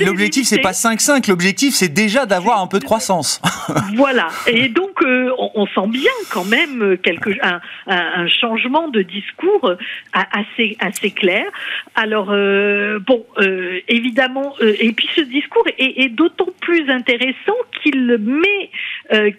l'objectif, 0.00 0.46
c'est 0.46 0.60
pas 0.60 0.72
5-5, 0.72 1.28
l'objectif, 1.28 1.74
c'est 1.74 1.92
déjà 1.92 2.26
d'avoir 2.26 2.60
un 2.60 2.66
peu 2.66 2.78
de 2.78 2.84
croissance. 2.84 3.40
voilà. 3.96 4.28
Et 4.46 4.68
donc, 4.68 5.02
euh, 5.02 5.30
on, 5.54 5.66
sent 5.66 5.88
bien 5.88 6.10
quand 6.32 6.44
même 6.44 6.96
quelque, 7.02 7.30
un, 7.42 7.60
un, 7.86 8.28
changement 8.28 8.88
de 8.88 9.02
discours 9.02 9.64
euh, 9.64 9.76
assez, 10.12 10.76
assez 10.80 11.10
clair. 11.10 11.44
Alors, 11.94 12.26
bon, 12.26 13.24
évidemment, 13.88 14.54
et 14.60 14.92
puis 14.92 15.08
ce 15.14 15.22
discours 15.22 15.66
est, 15.78 16.04
est 16.04 16.08
d'autant 16.08 16.48
plus 16.60 16.88
intéressant 16.90 17.56
qu'il 17.82 18.18
met, 18.18 18.70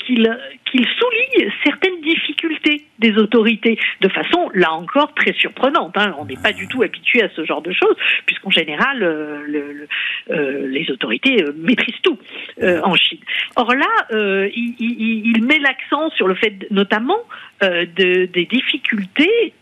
qu'il 0.06 0.38
qu'il 0.72 0.88
souligne 0.88 1.52
certaines 1.64 2.02
difficultés 2.02 2.86
des 3.00 3.18
autorités 3.18 3.78
de 4.00 4.08
façon, 4.08 4.50
là 4.54 4.72
encore, 4.74 5.14
très 5.14 5.34
surprenante. 5.34 5.98
Hein. 5.98 6.16
On 6.18 6.26
n'est 6.26 6.38
pas 6.42 6.54
du 6.54 6.68
tout 6.68 6.82
habitué 6.82 7.22
à 7.22 7.30
ce 7.36 7.44
genre 7.44 7.62
de 7.62 7.74
choses, 7.74 7.96
puisqu'en 8.26 8.50
général, 8.50 9.04
euh, 9.04 9.44
le, 9.46 9.60
euh, 9.60 9.88
les 10.28 10.90
autorités 10.92 11.44
euh, 11.44 11.54
maîtrisent 11.58 12.02
tout 12.02 12.18
en 12.62 12.96
Chine. 12.96 13.20
Or 13.56 13.74
là, 13.74 14.08
il, 14.12 14.76
il, 14.80 15.44
met 15.44 15.60
l'accent 15.60 16.10
sur 16.12 16.28
le 16.28 16.36
fait, 16.36 16.68
notamment, 16.72 17.20
de, 17.62 18.26
des 18.26 18.46
difficultés 18.46 19.54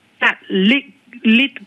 les, 0.50 0.86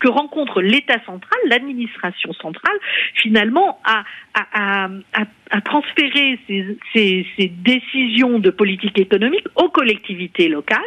que 0.01 0.09
rencontre 0.09 0.61
l'État 0.61 1.01
central, 1.05 1.39
l'administration 1.47 2.33
centrale, 2.35 2.77
finalement, 3.15 3.81
à, 3.85 4.05
à, 4.35 4.85
à, 4.85 4.89
à 5.15 5.25
transférer 5.61 6.39
ces, 6.95 7.53
décisions 7.63 8.39
de 8.39 8.51
politique 8.51 8.99
économique 8.99 9.45
aux 9.57 9.69
collectivités 9.69 10.49
locales. 10.49 10.81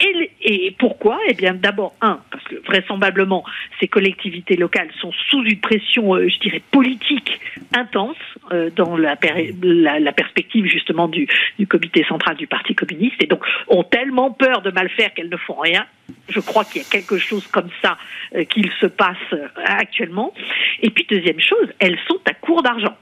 Et, 0.00 0.74
pourquoi? 0.78 1.18
Eh 1.28 1.34
bien, 1.34 1.54
d'abord, 1.54 1.94
un, 2.00 2.20
parce 2.30 2.44
que 2.44 2.56
vraisemblablement, 2.66 3.44
ces 3.78 3.88
collectivités 3.88 4.56
locales 4.56 4.90
sont 5.00 5.12
sous 5.28 5.44
une 5.44 5.60
pression, 5.60 6.14
euh, 6.14 6.28
je 6.28 6.38
dirais, 6.40 6.62
politique 6.70 7.40
intense 7.74 8.16
euh, 8.52 8.70
dans 8.74 8.96
la, 8.96 9.16
la, 9.62 10.00
la, 10.00 10.12
perspective 10.12 10.66
justement 10.66 11.08
du, 11.08 11.28
comité 11.68 12.04
central 12.04 12.36
du 12.36 12.46
Parti 12.46 12.74
communiste, 12.74 13.22
et 13.22 13.26
donc 13.26 13.44
ont 13.68 13.84
tellement 13.84 14.32
peur 14.32 14.62
de 14.62 14.70
mal 14.70 14.88
faire 14.90 15.14
qu'elles 15.14 15.30
ne 15.30 15.36
font 15.36 15.60
rien. 15.60 15.86
Je 16.28 16.40
crois 16.40 16.64
qu'il 16.64 16.82
y 16.82 16.84
a 16.84 16.88
quelque 16.88 17.18
chose 17.18 17.46
comme 17.46 17.70
ça 17.82 17.96
euh, 18.34 18.44
qu'il 18.44 18.70
se 18.80 18.86
passe 18.86 19.16
actuellement. 19.64 20.34
Et 20.82 20.90
puis, 20.90 21.06
deuxième 21.08 21.40
chose, 21.40 21.68
elles 21.78 21.98
sont 22.08 22.20
à 22.26 22.34
court 22.34 22.62
d'argent. 22.62 22.96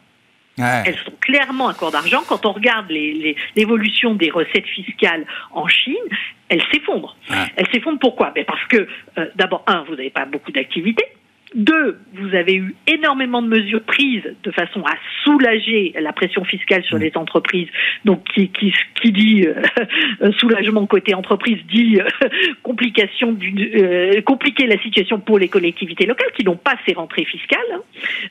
Elles 0.59 0.99
sont 1.05 1.13
clairement 1.21 1.69
à 1.69 1.75
court 1.75 1.91
d'argent. 1.91 2.23
Quand 2.29 2.45
on 2.47 2.53
regarde 2.53 2.91
l'évolution 2.91 4.15
des 4.15 4.31
recettes 4.31 4.67
fiscales 4.67 5.25
en 5.53 5.67
Chine, 5.67 5.95
elles 6.49 6.63
s'effondrent. 6.73 7.17
Elles 7.57 7.67
s'effondrent 7.73 7.99
pourquoi? 8.01 8.31
Ben 8.31 8.45
Parce 8.45 8.65
que, 8.67 8.89
euh, 9.19 9.27
d'abord, 9.37 9.65
un, 9.67 9.85
vous 9.85 9.95
n'avez 9.95 10.11
pas 10.11 10.25
beaucoup 10.25 10.53
d'activités. 10.53 11.05
Deux, 11.55 11.99
vous 12.15 12.35
avez 12.35 12.55
eu 12.57 12.75
énormément 12.87 13.41
de 13.41 13.49
mesures 13.49 13.83
prises 13.83 14.23
de 14.43 14.51
façon 14.51 14.83
à 14.83 14.95
soulager 15.25 15.95
la 15.99 16.13
pression 16.13 16.45
fiscale 16.45 16.85
sur 16.85 16.99
mm. 16.99 17.03
les 17.03 17.13
entreprises. 17.17 17.69
Donc, 18.05 18.25
qui, 18.35 18.49
qui, 18.51 18.73
qui 19.01 19.13
dit 19.13 19.47
euh, 19.47 20.33
soulagement 20.39 20.87
côté 20.87 21.15
entreprise 21.15 21.59
dit 21.73 21.99
euh, 22.01 22.29
complication 22.63 23.33
du, 23.33 23.71
euh, 23.77 24.21
compliquer 24.23 24.67
la 24.67 24.79
situation 24.83 25.21
pour 25.21 25.39
les 25.39 25.49
collectivités 25.49 26.07
locales 26.07 26.31
qui 26.37 26.45
n'ont 26.45 26.57
pas 26.57 26.77
ces 26.87 26.93
rentrées 26.93 27.25
fiscales 27.25 27.59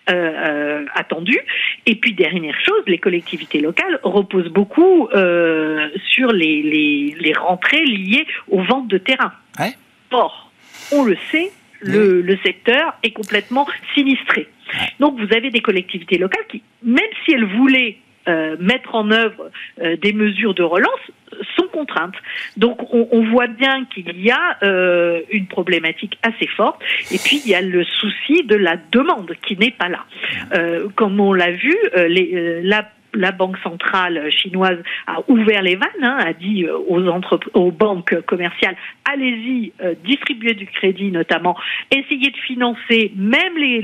hein, 0.08 0.86
attendues. 0.94 1.42
Et 1.86 1.96
puis 1.96 2.14
dernière 2.14 2.56
chose, 2.64 2.84
les 2.86 3.00
collectivités 3.00 3.62
locales 3.62 4.00
reposent 4.04 4.50
beaucoup 4.50 5.10
sur 5.12 6.32
les, 6.32 6.62
les, 6.62 7.16
les, 7.20 7.34
rentrées 7.34 7.84
liées 7.84 8.26
aux 8.50 8.62
ventes 8.62 8.88
de 8.88 8.98
terrain. 8.98 9.34
Or, 10.12 10.52
on 10.92 11.04
le 11.04 11.18
sait, 11.32 11.52
le, 11.82 12.22
le, 12.22 12.38
secteur 12.38 12.94
est 13.04 13.12
complètement 13.12 13.68
sinistré. 13.94 14.48
Donc 15.00 15.20
vous 15.20 15.36
avez 15.36 15.50
des 15.50 15.62
collectivités 15.62 16.18
locales 16.18 16.46
qui, 16.50 16.62
même 16.84 17.10
si 17.26 17.34
elles 17.34 17.46
voulaient 17.46 17.98
euh, 18.28 18.58
mettre 18.60 18.94
en 18.94 19.10
œuvre 19.10 19.52
euh, 19.82 19.96
des 19.96 20.12
mesures 20.12 20.54
de 20.54 20.64
relance, 20.64 21.00
sont 21.56 21.68
contraintes. 21.72 22.16
Donc 22.58 22.94
on, 22.94 23.08
on 23.12 23.24
voit 23.32 23.48
bien 23.48 23.86
qu'il 23.86 24.20
y 24.20 24.32
a 24.32 24.58
euh, 24.64 25.22
une 25.32 25.48
problématique 25.48 26.18
assez 26.24 26.48
forte. 26.48 26.82
Et 27.12 27.20
puis 27.20 27.42
il 27.46 27.50
y 27.50 27.56
a 27.56 27.62
le 27.62 27.86
souci 27.86 28.44
de 28.44 28.58
la 28.58 28.76
demande 28.92 29.34
qui 29.46 29.56
n'est 29.56 29.72
pas 29.72 29.88
là. 29.88 30.06
comme 30.96 31.22
on 31.22 31.32
l'a 31.32 31.52
vu, 31.52 31.74
les, 31.96 32.62
la 32.64 32.90
la 33.14 33.32
Banque 33.32 33.58
centrale 33.60 34.30
chinoise 34.32 34.80
a 35.06 35.20
ouvert 35.28 35.62
les 35.62 35.76
vannes, 35.76 36.04
hein, 36.04 36.18
a 36.20 36.34
dit 36.34 36.66
euh, 36.66 36.78
aux, 37.54 37.72
banques 37.72 38.22
commerciales 38.22 38.76
allez-y, 39.06 39.74
euh, 39.82 39.96
distribuez 40.04 40.54
du 40.54 40.66
crédit 40.68 41.12
notamment, 41.12 41.56
essayez 41.92 42.32
de 42.32 42.38
financer 42.38 43.12
même 43.16 43.58
les, 43.58 43.82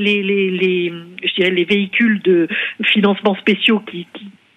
je 1.23 1.33
dirais 1.35 1.51
les 1.51 1.65
véhicules 1.65 2.21
de 2.21 2.47
financement 2.83 3.35
spéciaux 3.35 3.79
qui 3.79 4.07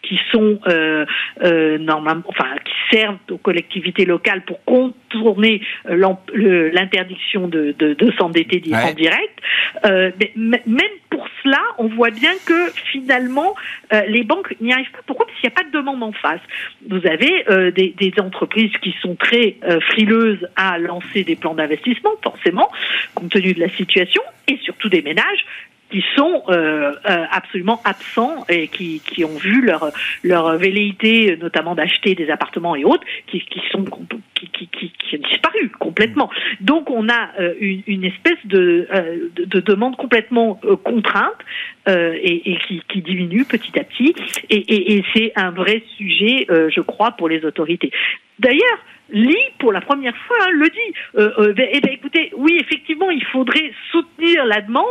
qui 0.07 0.21
sont 0.31 0.59
euh, 0.67 1.05
euh, 1.43 1.79
normalement, 1.79 2.23
enfin, 2.27 2.47
qui 2.65 2.97
servent 2.97 3.19
aux 3.31 3.39
collectivités 3.39 4.05
locales 4.05 4.43
pour 4.43 4.65
contourner 4.65 5.61
euh, 5.89 6.71
l'interdiction 6.73 7.49
de, 7.49 7.75
de, 7.79 7.95
de 7.95 8.13
s'endetter 8.13 8.63
en 8.73 8.93
direct. 8.93 9.39
Euh, 9.85 10.11
mais 10.19 10.33
même 10.67 10.81
pour 11.11 11.27
cela, 11.43 11.61
on 11.79 11.89
voit 11.89 12.11
bien 12.11 12.33
que 12.47 12.73
finalement, 12.93 13.55
les 14.09 14.25
banques 14.25 14.55
n'y 14.61 14.73
arrivent 14.73 14.91
pas. 14.91 15.01
Pourquoi? 15.07 15.27
Parce 15.27 15.39
qu'il 15.41 15.49
n'y 15.49 15.55
a 15.55 15.63
pas 15.63 15.69
de 15.69 15.73
demande 15.73 16.03
en 16.03 16.13
face. 16.13 16.41
Vous 16.89 17.07
avez 17.07 17.73
des, 17.73 17.95
des, 17.97 18.13
entreprises 18.21 18.73
qui 18.83 18.95
sont 19.01 19.15
très 19.15 19.57
frileuses 19.91 20.47
à 20.57 20.79
lancer 20.79 21.25
des 21.25 21.37
plans 21.37 21.55
d'investissement, 21.55 22.11
forcément, 22.23 22.71
compte 23.15 23.31
tenu 23.31 23.55
de 23.55 23.61
la 23.61 23.71
situation, 23.71 24.23
et 24.49 24.59
surtout 24.59 24.89
des 24.89 25.03
ménages 25.03 25.45
qui 25.91 26.05
sont 26.17 26.43
euh, 26.49 26.93
euh, 27.09 27.25
absolument 27.31 27.81
absents 27.85 28.45
et 28.49 28.69
qui, 28.69 29.01
qui 29.01 29.25
ont 29.25 29.37
vu 29.37 29.65
leur 29.65 29.93
leur 30.25 30.57
velléité, 30.57 31.37
notamment 31.37 31.75
d'acheter 31.75 32.15
des 32.15 32.31
appartements 32.31 32.75
et 32.75 32.85
autres, 32.85 33.05
qui, 33.27 33.41
qui 33.41 33.61
sont 33.71 33.85
qui, 34.35 34.49
qui, 34.49 34.69
qui, 34.69 34.91
qui 34.91 35.17
ont 35.17 35.29
disparu 35.29 35.71
complètement. 35.79 36.31
Donc 36.61 36.91
on 36.91 37.09
a 37.09 37.31
euh, 37.41 37.55
une, 37.61 37.83
une, 37.87 38.05
espèce 38.05 38.39
de, 38.45 38.87
euh, 38.93 39.29
de, 39.35 39.45
de, 39.45 39.61
demande 39.61 39.97
complètement 39.97 40.61
euh, 40.65 40.77
contrainte 40.77 41.35
et, 41.89 42.53
et 42.53 42.59
qui, 42.67 42.83
qui, 42.89 43.01
diminue 43.01 43.45
petit 43.45 43.79
à 43.79 43.85
petit. 43.85 44.13
Et, 44.51 44.57
et, 44.57 44.97
et 44.97 45.05
c'est 45.15 45.33
un 45.37 45.53
vrai 45.53 45.85
sujet, 45.97 46.47
je 46.49 46.81
crois, 46.81 47.13
pour 47.13 47.29
les 47.29 47.45
autorités. 47.45 47.93
D'ailleurs, 48.41 48.79
Li, 49.11 49.37
pour 49.61 49.73
la 49.73 49.81
première 49.81 50.17
fois, 50.27 50.37
hein, 50.43 50.51
le 50.53 50.69
dit. 50.69 50.95
Euh, 51.17 51.31
euh, 51.39 51.53
ben, 51.53 51.69
eh 51.71 51.81
ben, 51.81 51.93
écoutez, 51.93 52.33
oui, 52.37 52.59
effectivement, 52.61 53.09
il 53.11 53.25
faudrait 53.27 53.73
soutenir 53.93 54.45
la 54.47 54.61
demande, 54.61 54.85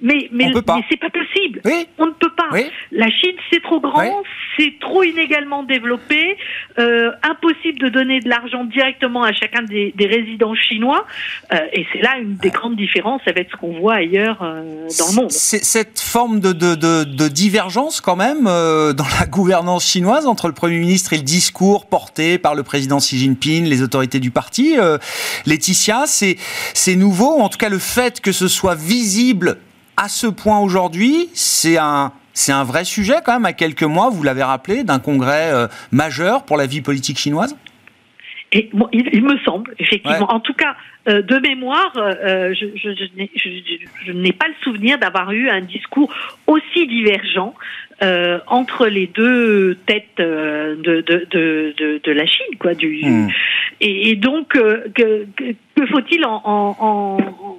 mais 0.00 0.28
mais, 0.32 0.50
mais 0.54 0.82
c'est 0.90 0.98
pas 0.98 1.10
possible. 1.10 1.60
On 1.98 2.06
ne 2.06 2.12
peut 2.12 2.32
pas. 2.34 2.48
La 2.92 3.10
Chine, 3.10 3.36
c'est 3.52 3.62
trop 3.62 3.80
grand, 3.80 4.22
c'est 4.58 4.72
trop 4.80 5.02
inégalement 5.02 5.64
développé, 5.64 6.38
euh, 6.78 7.10
impossible 7.22 7.78
de 7.78 7.88
donner 7.88 8.20
de 8.20 8.28
l'argent 8.28 8.64
directement 8.64 9.22
à 9.22 9.32
chacun 9.32 9.62
des, 9.62 9.92
des 9.94 10.06
résidents 10.06 10.54
chinois, 10.54 11.06
et 11.72 11.86
c'est 11.92 12.00
là 12.00 12.18
une 12.18 12.36
des 12.36 12.50
grandes 12.50 12.76
différences 12.76 13.22
avec 13.26 13.48
ce 13.50 13.56
qu'on 13.56 13.78
voit 13.78 13.94
ailleurs 13.94 14.38
dans 14.38 15.08
le 15.10 15.14
monde. 15.14 15.30
C'est 15.30 15.62
cette 15.62 16.00
forme 16.00 16.40
de, 16.40 16.52
de, 16.52 16.74
de, 16.74 17.04
de, 17.04 17.28
divergence 17.28 18.00
quand 18.00 18.16
même 18.16 18.44
dans 18.44 19.08
la 19.20 19.26
gouvernance 19.26 19.86
chinoise 19.86 20.26
entre 20.26 20.48
le 20.48 20.54
Premier 20.54 20.78
ministre 20.78 21.12
et 21.12 21.16
le 21.16 21.22
discours 21.22 21.86
porté 21.86 22.38
par 22.38 22.54
le 22.54 22.62
président 22.62 22.98
Xi 22.98 23.18
Jinping, 23.18 23.57
les 23.66 23.82
autorités 23.82 24.20
du 24.20 24.30
parti. 24.30 24.78
Euh, 24.78 24.98
Laetitia, 25.46 26.04
c'est 26.06 26.96
nouveau. 26.96 27.40
En 27.40 27.48
tout 27.48 27.58
cas, 27.58 27.68
le 27.68 27.78
fait 27.78 28.20
que 28.20 28.32
ce 28.32 28.48
soit 28.48 28.74
visible 28.74 29.58
à 29.96 30.08
ce 30.08 30.26
point 30.26 30.60
aujourd'hui, 30.60 31.28
c'est 31.34 31.78
un, 31.78 32.12
c'est 32.32 32.52
un 32.52 32.64
vrai 32.64 32.84
sujet 32.84 33.16
quand 33.24 33.32
même 33.34 33.46
à 33.46 33.52
quelques 33.52 33.82
mois, 33.82 34.10
vous 34.10 34.22
l'avez 34.22 34.42
rappelé, 34.42 34.84
d'un 34.84 34.98
congrès 34.98 35.52
euh, 35.52 35.66
majeur 35.90 36.44
pour 36.44 36.56
la 36.56 36.66
vie 36.66 36.80
politique 36.80 37.18
chinoise? 37.18 37.56
Et, 38.52 38.70
il, 38.92 39.22
me 39.22 39.36
semble, 39.40 39.74
effectivement. 39.78 40.32
En 40.32 40.40
tout 40.40 40.54
cas, 40.54 40.74
euh, 41.08 41.20
de 41.20 41.36
mémoire, 41.36 41.92
je, 41.94 42.70
je, 42.76 43.06
je 44.06 44.12
n'ai 44.12 44.32
pas 44.32 44.46
le 44.48 44.54
souvenir 44.62 44.98
d'avoir 44.98 45.32
eu 45.32 45.50
un 45.50 45.60
discours 45.60 46.10
aussi 46.46 46.86
divergent 46.86 47.54
euh, 48.02 48.38
entre 48.46 48.86
les 48.86 49.06
deux 49.08 49.76
têtes 49.86 50.20
euh, 50.20 50.76
de, 50.76 51.00
de, 51.00 51.26
de, 51.30 52.00
de, 52.02 52.12
la 52.12 52.26
Chine, 52.26 52.56
quoi. 52.60 52.74
Du, 52.74 53.00
hmm. 53.02 53.28
et, 53.80 54.10
et, 54.10 54.16
donc, 54.16 54.54
euh, 54.56 54.84
que, 54.94 55.26
que, 55.36 55.86
faut-il 55.86 56.24
en, 56.24 56.40
en, 56.44 57.58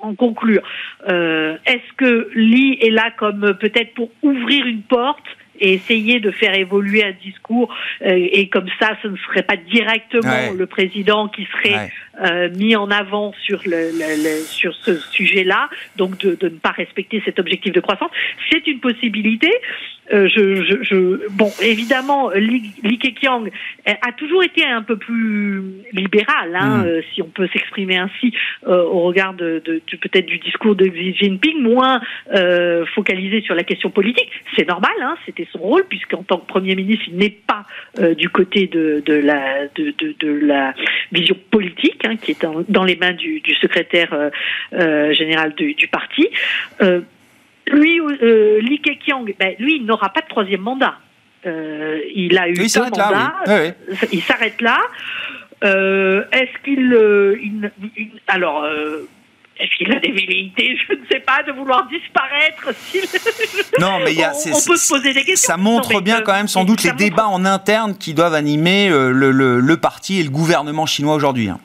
en, 0.00 0.14
conclure? 0.14 0.62
Euh, 1.08 1.56
Est-ce 1.64 1.92
que 1.96 2.28
Li 2.34 2.78
est 2.82 2.90
là 2.90 3.10
comme 3.16 3.56
peut-être 3.58 3.94
pour 3.94 4.10
ouvrir 4.22 4.66
une 4.66 4.82
porte 4.82 5.24
et 5.60 5.74
essayer 5.74 6.20
de 6.20 6.30
faire 6.30 6.54
évoluer 6.54 7.04
un 7.04 7.14
discours 7.22 7.74
et 8.04 8.48
comme 8.48 8.68
ça 8.80 8.96
ce 9.02 9.08
ne 9.08 9.16
serait 9.16 9.42
pas 9.42 9.56
directement 9.56 10.52
le 10.56 10.66
président 10.66 11.28
qui 11.28 11.46
serait 11.56 11.90
mis 12.56 12.76
en 12.76 12.90
avant 12.90 13.32
sur, 13.44 13.60
le, 13.64 14.42
sur 14.44 14.74
ce 14.74 14.96
sujet-là, 14.96 15.68
donc 15.96 16.18
de, 16.18 16.34
de, 16.34 16.48
ne 16.48 16.58
pas 16.58 16.70
respecter 16.70 17.22
cet 17.24 17.38
objectif 17.38 17.72
de 17.72 17.80
croissance. 17.80 18.10
C'est 18.50 18.66
une 18.66 18.80
possibilité. 18.80 19.50
Euh, 20.12 20.28
je, 20.28 20.62
je, 20.64 20.82
je, 20.82 21.28
bon, 21.30 21.50
évidemment, 21.62 22.30
Li, 22.30 22.72
Li 22.82 22.98
Keqiang 22.98 23.48
a 23.86 24.12
toujours 24.12 24.42
été 24.42 24.64
un 24.64 24.82
peu 24.82 24.96
plus 24.96 25.62
libéral, 25.92 26.54
hein, 26.54 26.78
mm. 26.78 26.86
euh, 26.86 27.00
si 27.14 27.22
on 27.22 27.28
peut 27.28 27.48
s'exprimer 27.52 27.96
ainsi, 27.96 28.34
euh, 28.66 28.82
au 28.82 29.02
regard 29.02 29.34
de, 29.34 29.62
de, 29.64 29.80
de 29.90 29.96
peut-être 29.96 30.26
du 30.26 30.38
discours 30.38 30.74
de 30.74 30.86
Xi 30.86 31.14
Jinping, 31.14 31.62
moins 31.62 32.00
euh, 32.34 32.84
focalisé 32.94 33.42
sur 33.42 33.54
la 33.54 33.62
question 33.62 33.90
politique. 33.90 34.30
C'est 34.56 34.68
normal, 34.68 34.92
hein, 35.00 35.16
c'était 35.24 35.41
son 35.52 35.58
rôle, 35.58 35.84
puisqu'en 35.88 36.22
tant 36.22 36.38
que 36.38 36.46
Premier 36.46 36.74
ministre, 36.74 37.04
il 37.08 37.16
n'est 37.16 37.30
pas 37.30 37.64
euh, 37.98 38.14
du 38.14 38.28
côté 38.28 38.66
de, 38.66 39.02
de, 39.04 39.14
la, 39.14 39.66
de, 39.74 39.94
de, 39.98 40.46
la 40.46 40.74
vision 41.10 41.36
politique, 41.50 42.04
hein, 42.04 42.16
qui 42.16 42.32
est 42.32 42.42
dans, 42.42 42.64
dans, 42.68 42.84
les 42.84 42.96
mains 42.96 43.12
du, 43.12 43.40
du 43.40 43.54
secrétaire 43.54 44.30
général 44.72 45.54
du, 45.54 45.74
du 45.74 45.88
parti. 45.88 46.28
Lui, 47.70 48.00
euh, 48.00 48.60
Li 48.60 48.80
Keqiang, 48.80 49.24
ben, 49.38 49.54
lui, 49.58 49.76
il 49.76 49.84
n'aura 49.84 50.10
pas 50.10 50.20
de 50.20 50.28
troisième 50.28 50.62
mandat. 50.62 50.96
Euh, 51.46 52.00
il 52.14 52.36
a 52.38 52.48
eu 52.48 52.54
deux 52.54 52.80
mandats. 52.80 53.34
Il 54.12 54.22
s'arrête 54.22 54.60
là. 54.60 54.80
Euh, 55.64 56.24
est-ce 56.32 56.64
qu'il, 56.64 56.92
euh, 56.92 57.36
alors, 58.26 58.66
euh, 59.60 59.64
est-ce 59.64 59.76
qu'il 59.76 59.92
a 59.92 60.00
des 60.00 60.12
velléités, 60.12 60.76
je 60.88 60.94
ne 60.94 61.06
sais 61.10 61.20
pas, 61.20 61.42
de 61.42 61.52
vouloir 61.52 61.86
disparaître 61.88 62.74
Non, 63.80 64.00
mais 64.04 64.12
il 64.12 64.18
y 64.18 64.24
a, 64.24 64.32
on, 64.32 64.60
peut 64.66 64.76
se 64.76 64.88
poser 64.88 65.12
des 65.12 65.24
questions. 65.24 65.52
Ça 65.52 65.56
montre 65.56 66.00
bien 66.00 66.22
quand 66.22 66.32
même 66.32 66.48
sans 66.48 66.64
doute 66.64 66.82
les 66.82 66.92
débats 66.92 67.28
en 67.28 67.44
interne 67.44 67.96
qui 67.96 68.14
doivent 68.14 68.34
animer 68.34 68.88
le, 68.88 69.12
le, 69.12 69.60
le, 69.60 69.76
parti 69.76 70.20
et 70.20 70.22
le 70.22 70.30
gouvernement 70.30 70.86
chinois 70.86 71.14
aujourd'hui. 71.14 71.48
Hein. 71.48 71.58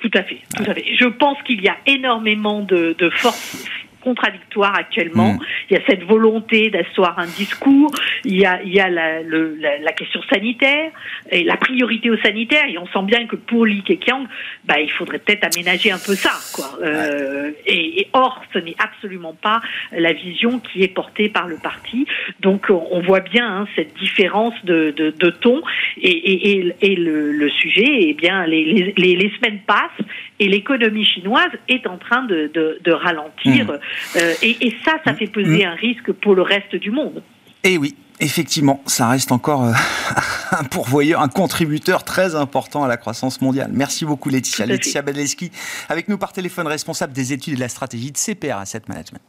Tout 0.00 0.10
à 0.14 0.22
fait, 0.22 0.40
tout 0.56 0.64
à 0.66 0.74
fait. 0.74 0.84
Je 0.98 1.06
pense 1.06 1.36
qu'il 1.42 1.60
y 1.60 1.68
a 1.68 1.76
énormément 1.86 2.60
de, 2.60 2.96
de 2.98 3.10
forces 3.10 3.58
contradictoire 4.00 4.74
actuellement. 4.74 5.34
Mm. 5.34 5.38
Il 5.70 5.76
y 5.76 5.80
a 5.80 5.82
cette 5.86 6.04
volonté 6.04 6.70
d'asseoir 6.70 7.18
un 7.18 7.26
discours, 7.26 7.90
il 8.24 8.36
y 8.36 8.46
a, 8.46 8.62
il 8.62 8.72
y 8.72 8.80
a 8.80 8.88
la, 8.88 9.22
le, 9.22 9.56
la, 9.56 9.92
question 9.92 10.20
sanitaire 10.32 10.90
et 11.30 11.44
la 11.44 11.56
priorité 11.56 12.10
au 12.10 12.16
sanitaire. 12.18 12.64
Et 12.68 12.78
on 12.78 12.86
sent 12.86 13.02
bien 13.04 13.26
que 13.26 13.36
pour 13.36 13.66
Li 13.66 13.82
Keqiang, 13.82 14.26
bah, 14.64 14.80
il 14.80 14.90
faudrait 14.90 15.18
peut-être 15.18 15.44
aménager 15.44 15.90
un 15.90 15.98
peu 15.98 16.14
ça. 16.14 16.32
Quoi. 16.54 16.78
Euh, 16.82 17.50
et, 17.66 18.00
et, 18.00 18.08
or, 18.12 18.42
ce 18.52 18.58
n'est 18.58 18.76
absolument 18.78 19.34
pas 19.34 19.60
la 19.92 20.12
vision 20.12 20.58
qui 20.60 20.82
est 20.82 20.88
portée 20.88 21.28
par 21.28 21.46
le 21.46 21.56
parti. 21.56 22.06
Donc, 22.40 22.66
on 22.70 23.00
voit 23.00 23.20
bien 23.20 23.46
hein, 23.46 23.68
cette 23.76 23.94
différence 23.94 24.54
de, 24.64 24.92
de, 24.96 25.10
de 25.10 25.30
ton 25.30 25.62
et, 26.00 26.10
et, 26.10 26.74
et 26.80 26.96
le, 26.96 27.32
le, 27.32 27.50
sujet. 27.50 27.86
Eh 28.00 28.14
bien, 28.14 28.46
les, 28.46 28.94
les, 28.96 29.16
les 29.16 29.30
semaines 29.36 29.60
passent 29.66 30.06
et 30.38 30.48
l'économie 30.48 31.04
chinoise 31.04 31.50
est 31.68 31.86
en 31.86 31.98
train 31.98 32.22
de, 32.24 32.50
de, 32.52 32.78
de 32.82 32.92
ralentir. 32.92 33.66
Mm. 33.66 33.78
Euh, 34.16 34.34
et, 34.42 34.74
ça, 34.84 34.98
ça 35.04 35.14
fait 35.14 35.26
peser 35.26 35.64
un 35.64 35.74
risque 35.74 36.12
pour 36.12 36.34
le 36.34 36.42
reste 36.42 36.76
du 36.76 36.90
monde. 36.90 37.22
Et 37.62 37.74
eh 37.74 37.78
oui, 37.78 37.94
Effectivement, 38.22 38.82
ça 38.84 39.08
reste 39.08 39.32
encore 39.32 39.64
euh, 39.64 39.72
un 40.50 40.64
pourvoyeur, 40.64 41.22
un 41.22 41.28
contributeur 41.28 42.04
très 42.04 42.34
important 42.34 42.84
à 42.84 42.88
la 42.88 42.98
croissance 42.98 43.40
mondiale. 43.40 43.70
Merci 43.72 44.04
beaucoup 44.04 44.28
Laetitia. 44.28 44.66
Laetitia 44.66 45.00
Badleski, 45.00 45.50
avec 45.88 46.06
nous 46.06 46.18
par 46.18 46.34
téléphone, 46.34 46.66
responsable 46.66 47.14
des 47.14 47.32
études 47.32 47.54
et 47.54 47.56
de 47.56 47.60
la 47.60 47.70
stratégie 47.70 48.12
de 48.12 48.18
CPR 48.18 48.58
Asset 48.58 48.82
Management. 48.88 49.22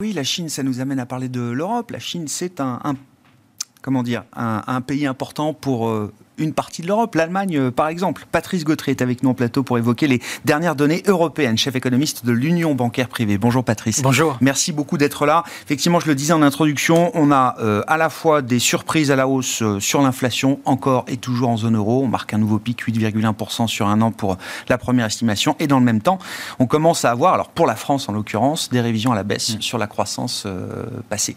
Oui, 0.00 0.12
la 0.12 0.24
Chine, 0.24 0.50
ça 0.50 0.62
nous 0.62 0.80
amène 0.80 0.98
à 0.98 1.06
parler 1.06 1.30
de 1.30 1.40
l'Europe. 1.40 1.90
La 1.90 2.00
Chine, 2.00 2.28
c'est 2.28 2.60
un, 2.60 2.80
un 2.84 2.96
comment 3.84 4.02
dire, 4.02 4.24
un, 4.34 4.80
pays 4.80 5.06
important 5.06 5.52
pour 5.52 5.88
euh, 5.88 6.10
une 6.38 6.52
partie 6.52 6.82
de 6.82 6.86
l'Europe, 6.86 7.14
l'Allemagne 7.14 7.56
euh, 7.58 7.70
par 7.70 7.88
exemple. 7.88 8.26
Patrice 8.32 8.64
Gautry 8.64 8.92
est 8.92 9.02
avec 9.02 9.22
nous 9.22 9.30
en 9.30 9.34
plateau 9.34 9.62
pour 9.62 9.78
évoquer 9.78 10.06
les 10.06 10.20
dernières 10.44 10.76
données 10.76 11.02
européennes, 11.06 11.56
chef 11.56 11.76
économiste 11.76 12.24
de 12.24 12.32
l'Union 12.32 12.74
bancaire 12.74 13.08
privée. 13.08 13.38
Bonjour 13.38 13.64
Patrice. 13.64 14.02
Bonjour. 14.02 14.36
Merci 14.40 14.72
beaucoup 14.72 14.98
d'être 14.98 15.26
là. 15.26 15.44
Effectivement, 15.64 16.00
je 16.00 16.06
le 16.06 16.14
disais 16.14 16.32
en 16.32 16.42
introduction, 16.42 17.10
on 17.14 17.30
a 17.30 17.56
euh, 17.60 17.82
à 17.86 17.96
la 17.96 18.10
fois 18.10 18.42
des 18.42 18.58
surprises 18.58 19.10
à 19.10 19.16
la 19.16 19.28
hausse 19.28 19.62
euh, 19.62 19.80
sur 19.80 20.02
l'inflation, 20.02 20.60
encore 20.64 21.04
et 21.08 21.16
toujours 21.16 21.48
en 21.50 21.56
zone 21.56 21.76
euro. 21.76 22.02
On 22.02 22.08
marque 22.08 22.34
un 22.34 22.38
nouveau 22.38 22.58
pic, 22.58 22.82
8,1% 22.84 23.66
sur 23.66 23.86
un 23.86 24.00
an 24.00 24.10
pour 24.10 24.36
la 24.68 24.78
première 24.78 25.06
estimation. 25.06 25.56
Et 25.58 25.66
dans 25.66 25.78
le 25.78 25.84
même 25.84 26.00
temps, 26.00 26.18
on 26.58 26.66
commence 26.66 27.04
à 27.04 27.10
avoir, 27.10 27.34
alors 27.34 27.48
pour 27.48 27.66
la 27.66 27.76
France 27.76 28.08
en 28.08 28.12
l'occurrence, 28.12 28.70
des 28.70 28.80
révisions 28.80 29.12
à 29.12 29.14
la 29.14 29.22
baisse 29.22 29.56
mm. 29.56 29.62
sur 29.62 29.78
la 29.78 29.86
croissance 29.86 30.46
passée. 31.08 31.36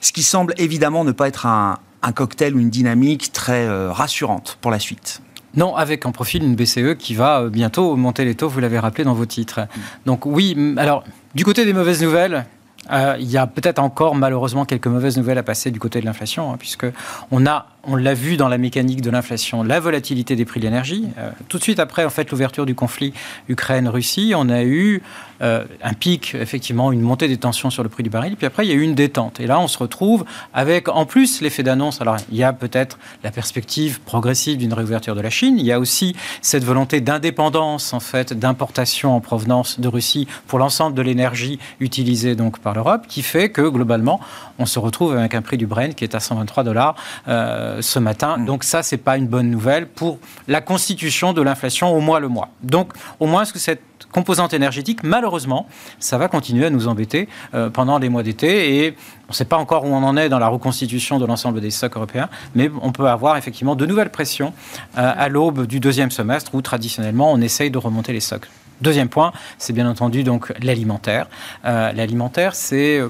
Ce 0.00 0.12
qui 0.12 0.22
semble 0.22 0.54
évidemment 0.58 1.04
ne 1.04 1.12
pas 1.12 1.28
être 1.28 1.46
un, 1.46 1.78
un 2.02 2.12
cocktail 2.12 2.54
ou 2.54 2.60
une 2.60 2.70
dynamique 2.70 3.32
très 3.32 3.66
euh, 3.66 3.92
rassurante 3.92 4.58
pour 4.60 4.70
la 4.70 4.78
suite. 4.78 5.22
Non, 5.56 5.74
avec 5.74 6.06
en 6.06 6.12
profil 6.12 6.42
une 6.42 6.54
BCE 6.54 6.96
qui 6.98 7.14
va 7.14 7.40
euh, 7.40 7.50
bientôt 7.50 7.96
monter 7.96 8.24
les 8.24 8.34
taux, 8.34 8.48
vous 8.48 8.60
l'avez 8.60 8.78
rappelé 8.78 9.04
dans 9.04 9.14
vos 9.14 9.26
titres. 9.26 9.60
Donc 10.06 10.26
oui, 10.26 10.74
alors 10.76 11.04
du 11.34 11.44
côté 11.44 11.64
des 11.64 11.72
mauvaises 11.72 12.02
nouvelles, 12.02 12.46
euh, 12.90 13.16
il 13.18 13.30
y 13.30 13.36
a 13.36 13.46
peut-être 13.46 13.78
encore 13.78 14.14
malheureusement 14.14 14.64
quelques 14.64 14.86
mauvaises 14.86 15.16
nouvelles 15.16 15.38
à 15.38 15.42
passer 15.42 15.70
du 15.70 15.80
côté 15.80 16.00
de 16.00 16.06
l'inflation, 16.06 16.52
hein, 16.52 16.56
puisque 16.58 16.86
on 17.30 17.46
a 17.46 17.66
on 17.88 17.96
l'a 17.96 18.14
vu 18.14 18.36
dans 18.36 18.48
la 18.48 18.58
mécanique 18.58 19.00
de 19.00 19.10
l'inflation, 19.10 19.62
la 19.62 19.80
volatilité 19.80 20.36
des 20.36 20.44
prix 20.44 20.60
de 20.60 20.66
l'énergie. 20.66 21.06
Euh, 21.18 21.30
tout 21.48 21.58
de 21.58 21.62
suite 21.62 21.80
après, 21.80 22.04
en 22.04 22.10
fait, 22.10 22.30
l'ouverture 22.30 22.66
du 22.66 22.74
conflit 22.74 23.14
Ukraine-Russie, 23.48 24.34
on 24.36 24.50
a 24.50 24.62
eu 24.62 25.02
euh, 25.40 25.64
un 25.82 25.94
pic, 25.94 26.34
effectivement, 26.34 26.92
une 26.92 27.00
montée 27.00 27.28
des 27.28 27.38
tensions 27.38 27.70
sur 27.70 27.82
le 27.82 27.88
prix 27.88 28.02
du 28.02 28.10
baril. 28.10 28.36
Puis 28.36 28.46
après, 28.46 28.66
il 28.66 28.68
y 28.68 28.72
a 28.72 28.74
eu 28.74 28.82
une 28.82 28.94
détente. 28.94 29.40
Et 29.40 29.46
là, 29.46 29.58
on 29.58 29.68
se 29.68 29.78
retrouve 29.78 30.24
avec, 30.52 30.88
en 30.88 31.06
plus, 31.06 31.40
l'effet 31.40 31.62
d'annonce. 31.62 32.00
Alors, 32.00 32.16
il 32.30 32.36
y 32.36 32.44
a 32.44 32.52
peut-être 32.52 32.98
la 33.24 33.30
perspective 33.30 34.00
progressive 34.00 34.58
d'une 34.58 34.74
réouverture 34.74 35.14
de 35.14 35.20
la 35.20 35.30
Chine. 35.30 35.58
Il 35.58 35.64
y 35.64 35.72
a 35.72 35.80
aussi 35.80 36.14
cette 36.42 36.64
volonté 36.64 37.00
d'indépendance, 37.00 37.94
en 37.94 38.00
fait, 38.00 38.32
d'importation 38.32 39.14
en 39.14 39.20
provenance 39.20 39.80
de 39.80 39.88
Russie 39.88 40.26
pour 40.46 40.58
l'ensemble 40.58 40.94
de 40.94 41.02
l'énergie 41.02 41.58
utilisée 41.80 42.34
donc 42.34 42.58
par 42.58 42.74
l'Europe, 42.74 43.06
qui 43.08 43.22
fait 43.22 43.50
que 43.50 43.62
globalement, 43.62 44.20
on 44.58 44.66
se 44.66 44.78
retrouve 44.78 45.16
avec 45.16 45.34
un 45.34 45.42
prix 45.42 45.56
du 45.56 45.66
Brent 45.66 45.94
qui 45.94 46.04
est 46.04 46.14
à 46.14 46.20
123 46.20 46.64
dollars. 46.64 46.96
Euh, 47.28 47.77
ce 47.80 47.98
matin. 47.98 48.36
Mm. 48.38 48.44
Donc 48.46 48.64
ça, 48.64 48.82
c'est 48.82 48.96
pas 48.96 49.16
une 49.16 49.26
bonne 49.26 49.50
nouvelle 49.50 49.86
pour 49.86 50.18
la 50.46 50.60
constitution 50.60 51.32
de 51.32 51.42
l'inflation 51.42 51.94
au 51.94 52.00
mois 52.00 52.20
le 52.20 52.28
mois. 52.28 52.48
Donc 52.62 52.92
au 53.20 53.26
moins, 53.26 53.42
est-ce 53.42 53.52
que 53.52 53.58
cette 53.58 53.82
composante 54.12 54.54
énergétique, 54.54 55.02
malheureusement, 55.02 55.66
ça 55.98 56.18
va 56.18 56.28
continuer 56.28 56.66
à 56.66 56.70
nous 56.70 56.88
embêter 56.88 57.28
euh, 57.54 57.70
pendant 57.70 57.98
les 57.98 58.08
mois 58.08 58.22
d'été 58.22 58.84
et 58.84 58.96
on 59.26 59.32
ne 59.32 59.34
sait 59.34 59.44
pas 59.44 59.58
encore 59.58 59.84
où 59.84 59.88
on 59.88 60.02
en 60.02 60.16
est 60.16 60.28
dans 60.28 60.38
la 60.38 60.48
reconstitution 60.48 61.18
de 61.18 61.26
l'ensemble 61.26 61.60
des 61.60 61.70
stocks 61.70 61.96
européens, 61.96 62.28
mais 62.54 62.70
on 62.80 62.92
peut 62.92 63.08
avoir 63.08 63.36
effectivement 63.36 63.76
de 63.76 63.84
nouvelles 63.86 64.10
pressions 64.10 64.54
euh, 64.96 65.12
à 65.16 65.28
l'aube 65.28 65.66
du 65.66 65.80
deuxième 65.80 66.10
semestre 66.10 66.54
où 66.54 66.62
traditionnellement 66.62 67.32
on 67.32 67.40
essaye 67.40 67.70
de 67.70 67.78
remonter 67.78 68.12
les 68.12 68.20
stocks. 68.20 68.48
Deuxième 68.80 69.08
point, 69.08 69.32
c'est 69.58 69.72
bien 69.72 69.88
entendu 69.88 70.22
donc 70.22 70.52
l'alimentaire. 70.62 71.28
Euh, 71.64 71.92
l'alimentaire, 71.92 72.54
c'est 72.54 73.02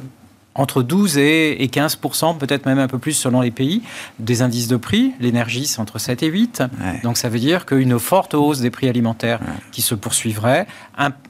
entre 0.58 0.82
12 0.82 1.16
et 1.16 1.70
15% 1.72 2.36
peut-être 2.36 2.66
même 2.66 2.78
un 2.78 2.88
peu 2.88 2.98
plus 2.98 3.12
selon 3.12 3.40
les 3.40 3.50
pays, 3.50 3.82
des 4.18 4.42
indices 4.42 4.68
de 4.68 4.76
prix. 4.76 5.14
L'énergie, 5.20 5.66
c'est 5.66 5.80
entre 5.80 5.98
7 5.98 6.22
et 6.22 6.26
8. 6.26 6.62
Donc 7.02 7.16
ça 7.16 7.28
veut 7.28 7.38
dire 7.38 7.64
qu'une 7.64 7.98
forte 7.98 8.34
hausse 8.34 8.60
des 8.60 8.70
prix 8.70 8.88
alimentaires 8.88 9.40
qui 9.72 9.80
se 9.80 9.94
poursuivrait 9.94 10.66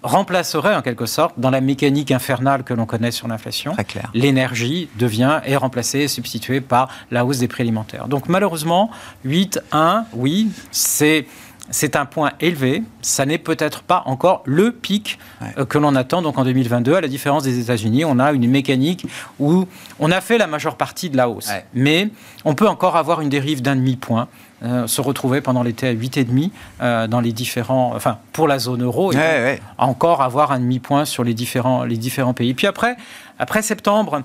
remplacerait 0.03 0.75
en 0.75 0.83
quelque 0.83 1.07
sorte, 1.07 1.39
dans 1.39 1.51
la 1.51 1.61
mécanique 1.61 2.11
infernale 2.11 2.65
que 2.65 2.75
l'on 2.75 2.87
connaît 2.87 3.11
sur 3.11 3.29
l'inflation, 3.29 3.77
l'énergie 4.15 4.89
devient, 4.99 5.41
est 5.45 5.57
remplacée, 5.57 6.09
substituée 6.09 6.61
par 6.61 6.89
la 7.11 7.25
hausse 7.25 7.39
des 7.39 7.49
prix 7.49 7.63
alimentaires. 7.63 8.09
Donc 8.09 8.29
malheureusement, 8.29 8.91
8, 9.25 9.61
1, 9.73 10.07
oui, 10.15 10.51
c'est 10.71 11.27
c'est 11.71 11.97
un 11.97 12.07
point 12.07 12.33
élevé. 12.41 12.83
Ça 13.03 13.27
n'est 13.27 13.39
peut-être 13.39 13.83
pas 13.83 14.03
encore 14.07 14.43
le 14.45 14.73
pic 14.73 15.19
euh, 15.43 15.65
que 15.65 15.79
l'on 15.79 15.95
attend 15.95 16.23
donc 16.23 16.39
en 16.39 16.45
2022. 16.45 16.95
À 16.95 17.01
la 17.01 17.09
différence 17.09 17.43
des 17.43 17.59
États-Unis, 17.59 18.05
on 18.05 18.19
a 18.19 18.33
une 18.33 18.49
mécanique 18.49 19.07
où 19.39 19.67
on 19.99 20.11
a 20.11 20.21
fait 20.21 20.39
la 20.39 20.47
majeure 20.47 20.77
partie 20.77 21.11
de 21.11 21.17
la 21.17 21.29
hausse. 21.29 21.51
Mais 21.75 22.09
on 22.45 22.55
peut 22.55 22.69
encore 22.69 22.97
avoir 22.97 23.21
une 23.21 23.29
dérive 23.29 23.63
d'un 23.63 23.77
demi-point. 23.77 24.29
Euh, 24.65 24.89
se 24.89 25.01
retrouver 25.01 25.41
pendant 25.41 25.63
l'été 25.63 25.87
à 25.87 25.95
8,5 25.95 26.51
euh, 26.81 27.07
dans 27.07 27.21
les 27.21 27.33
différents, 27.33 27.93
enfin 27.95 28.19
pour 28.33 28.49
la 28.49 28.59
zone 28.59 28.83
euro, 28.83 29.13
et 29.13 29.61
encore 29.77 30.21
avoir 30.21 30.51
un 30.51 30.59
demi-point 30.59 31.05
sur 31.05 31.23
les 31.23 31.33
différents, 31.33 31.85
les 31.85 31.97
différents 31.97 32.35
pays. 32.35 32.55
Puis 32.55 32.67
après, 32.67 32.97
après 33.39 33.63
septembre, 33.63 34.23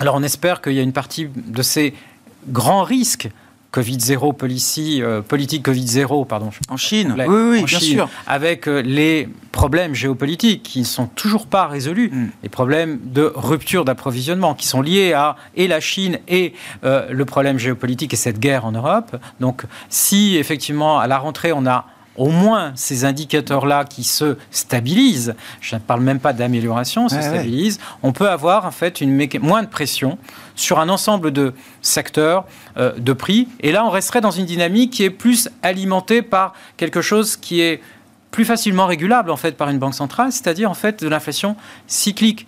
alors 0.00 0.16
on 0.16 0.22
espère 0.22 0.60
qu'il 0.60 0.74
y 0.74 0.80
a 0.80 0.82
une 0.82 0.92
partie 0.92 1.28
de 1.34 1.62
ces 1.62 1.94
grands 2.48 2.82
risques 2.82 3.30
Covid-0 3.74 4.36
policy, 4.36 5.02
euh, 5.02 5.20
politique 5.20 5.66
Covid-0, 5.66 6.26
pardon. 6.28 6.50
En 6.68 6.76
Chine, 6.76 7.14
oui, 7.18 7.24
oui, 7.28 7.64
bien 7.64 7.80
sûr. 7.80 8.08
Avec 8.26 8.68
euh, 8.68 8.82
les 8.82 9.28
problèmes 9.50 9.94
géopolitiques 9.94 10.62
qui 10.62 10.80
ne 10.80 10.84
sont 10.84 11.06
toujours 11.06 11.48
pas 11.48 11.66
résolus, 11.66 12.10
mm. 12.12 12.28
les 12.44 12.48
problèmes 12.48 13.00
de 13.02 13.32
rupture 13.34 13.84
d'approvisionnement 13.84 14.54
qui 14.54 14.68
sont 14.68 14.80
liés 14.80 15.12
à 15.12 15.34
et 15.56 15.66
la 15.66 15.80
Chine 15.80 16.18
et 16.28 16.54
euh, 16.84 17.08
le 17.10 17.24
problème 17.24 17.58
géopolitique 17.58 18.14
et 18.14 18.16
cette 18.16 18.38
guerre 18.38 18.64
en 18.64 18.72
Europe. 18.72 19.16
Donc, 19.40 19.64
si 19.88 20.36
effectivement 20.36 21.00
à 21.00 21.08
la 21.08 21.18
rentrée 21.18 21.52
on 21.52 21.66
a 21.66 21.86
au 22.16 22.28
moins 22.28 22.72
ces 22.74 23.04
indicateurs-là 23.04 23.84
qui 23.84 24.04
se 24.04 24.36
stabilisent, 24.50 25.34
je 25.60 25.74
ne 25.74 25.80
parle 25.80 26.00
même 26.00 26.20
pas 26.20 26.32
d'amélioration, 26.32 27.08
se 27.08 27.20
stabilisent, 27.20 27.80
on 28.02 28.12
peut 28.12 28.28
avoir 28.28 28.66
en 28.66 28.70
fait 28.70 29.00
une 29.00 29.14
moins 29.40 29.62
de 29.62 29.68
pression 29.68 30.18
sur 30.54 30.78
un 30.78 30.88
ensemble 30.88 31.32
de 31.32 31.52
secteurs 31.82 32.44
euh, 32.76 32.92
de 32.98 33.12
prix. 33.12 33.48
Et 33.60 33.72
là, 33.72 33.84
on 33.84 33.90
resterait 33.90 34.20
dans 34.20 34.30
une 34.30 34.46
dynamique 34.46 34.92
qui 34.92 35.04
est 35.04 35.10
plus 35.10 35.48
alimentée 35.62 36.22
par 36.22 36.54
quelque 36.76 37.02
chose 37.02 37.36
qui 37.36 37.60
est 37.60 37.80
plus 38.30 38.44
facilement 38.44 38.86
régulable 38.86 39.30
en 39.30 39.36
fait 39.36 39.56
par 39.56 39.68
une 39.68 39.78
banque 39.78 39.94
centrale, 39.94 40.32
c'est-à-dire 40.32 40.68
en 40.68 40.74
fait 40.74 41.02
de 41.02 41.08
l'inflation 41.08 41.56
cyclique. 41.86 42.46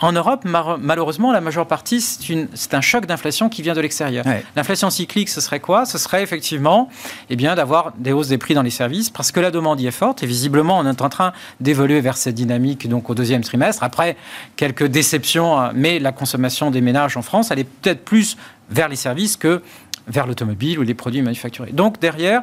En 0.00 0.12
Europe, 0.12 0.44
malheureusement, 0.44 1.32
la 1.32 1.40
majeure 1.40 1.66
partie, 1.66 2.00
c'est 2.00 2.74
un 2.74 2.80
choc 2.80 3.06
d'inflation 3.06 3.48
qui 3.48 3.62
vient 3.62 3.74
de 3.74 3.80
l'extérieur. 3.80 4.24
L'inflation 4.56 4.90
cyclique, 4.90 5.28
ce 5.28 5.40
serait 5.40 5.60
quoi? 5.60 5.86
Ce 5.86 5.98
serait 5.98 6.22
effectivement 6.22 6.88
eh 7.30 7.36
bien, 7.36 7.54
d'avoir 7.54 7.92
des 7.96 8.12
hausses 8.12 8.28
des 8.28 8.38
prix 8.38 8.54
dans 8.54 8.62
les 8.62 8.70
services 8.70 9.10
parce 9.10 9.30
que 9.30 9.40
la 9.40 9.50
demande 9.50 9.80
y 9.80 9.86
est 9.86 9.92
forte 9.92 10.22
et 10.22 10.26
visiblement, 10.26 10.78
on 10.78 10.86
est 10.86 11.00
en 11.00 11.08
train 11.08 11.32
d'évoluer 11.60 12.00
vers 12.00 12.16
cette 12.16 12.34
dynamique 12.34 12.88
donc, 12.88 13.08
au 13.08 13.14
deuxième 13.14 13.42
trimestre. 13.42 13.84
Après, 13.84 14.16
quelques 14.56 14.86
déceptions, 14.86 15.58
hein, 15.58 15.70
mais 15.74 16.00
la 16.00 16.12
consommation 16.12 16.70
des 16.70 16.80
ménages 16.80 17.16
en 17.16 17.22
France, 17.22 17.50
elle 17.50 17.60
est 17.60 17.64
peut-être 17.64 18.04
plus 18.04 18.36
vers 18.70 18.88
les 18.88 18.96
services 18.96 19.36
que 19.36 19.62
vers 20.08 20.26
l'automobile 20.26 20.78
ou 20.78 20.82
les 20.82 20.94
produits 20.94 21.22
manufacturés. 21.22 21.72
Donc 21.72 22.00
derrière, 22.00 22.42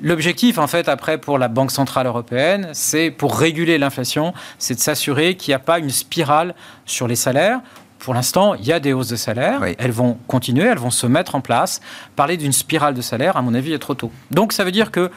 L'objectif, 0.00 0.58
en 0.58 0.66
fait, 0.66 0.88
après, 0.88 1.16
pour 1.18 1.38
la 1.38 1.48
Banque 1.48 1.70
Centrale 1.70 2.06
Européenne, 2.06 2.68
c'est 2.72 3.10
pour 3.10 3.38
réguler 3.38 3.78
l'inflation, 3.78 4.34
c'est 4.58 4.74
de 4.74 4.80
s'assurer 4.80 5.36
qu'il 5.36 5.52
n'y 5.52 5.54
a 5.54 5.58
pas 5.58 5.78
une 5.78 5.90
spirale 5.90 6.54
sur 6.84 7.08
les 7.08 7.16
salaires. 7.16 7.60
Pour 7.98 8.12
l'instant, 8.12 8.54
il 8.54 8.66
y 8.66 8.72
a 8.72 8.78
des 8.78 8.92
hausses 8.92 9.08
de 9.08 9.16
salaire. 9.16 9.62
Elles 9.78 9.90
vont 9.90 10.18
continuer, 10.26 10.64
elles 10.64 10.78
vont 10.78 10.90
se 10.90 11.06
mettre 11.06 11.34
en 11.34 11.40
place. 11.40 11.80
Parler 12.14 12.36
d'une 12.36 12.52
spirale 12.52 12.92
de 12.92 13.00
salaire, 13.00 13.38
à 13.38 13.42
mon 13.42 13.54
avis, 13.54 13.72
est 13.72 13.78
trop 13.78 13.94
tôt. 13.94 14.12
Donc, 14.30 14.52
ça 14.52 14.64
veut 14.64 14.70
dire 14.70 14.90
que, 14.90 15.10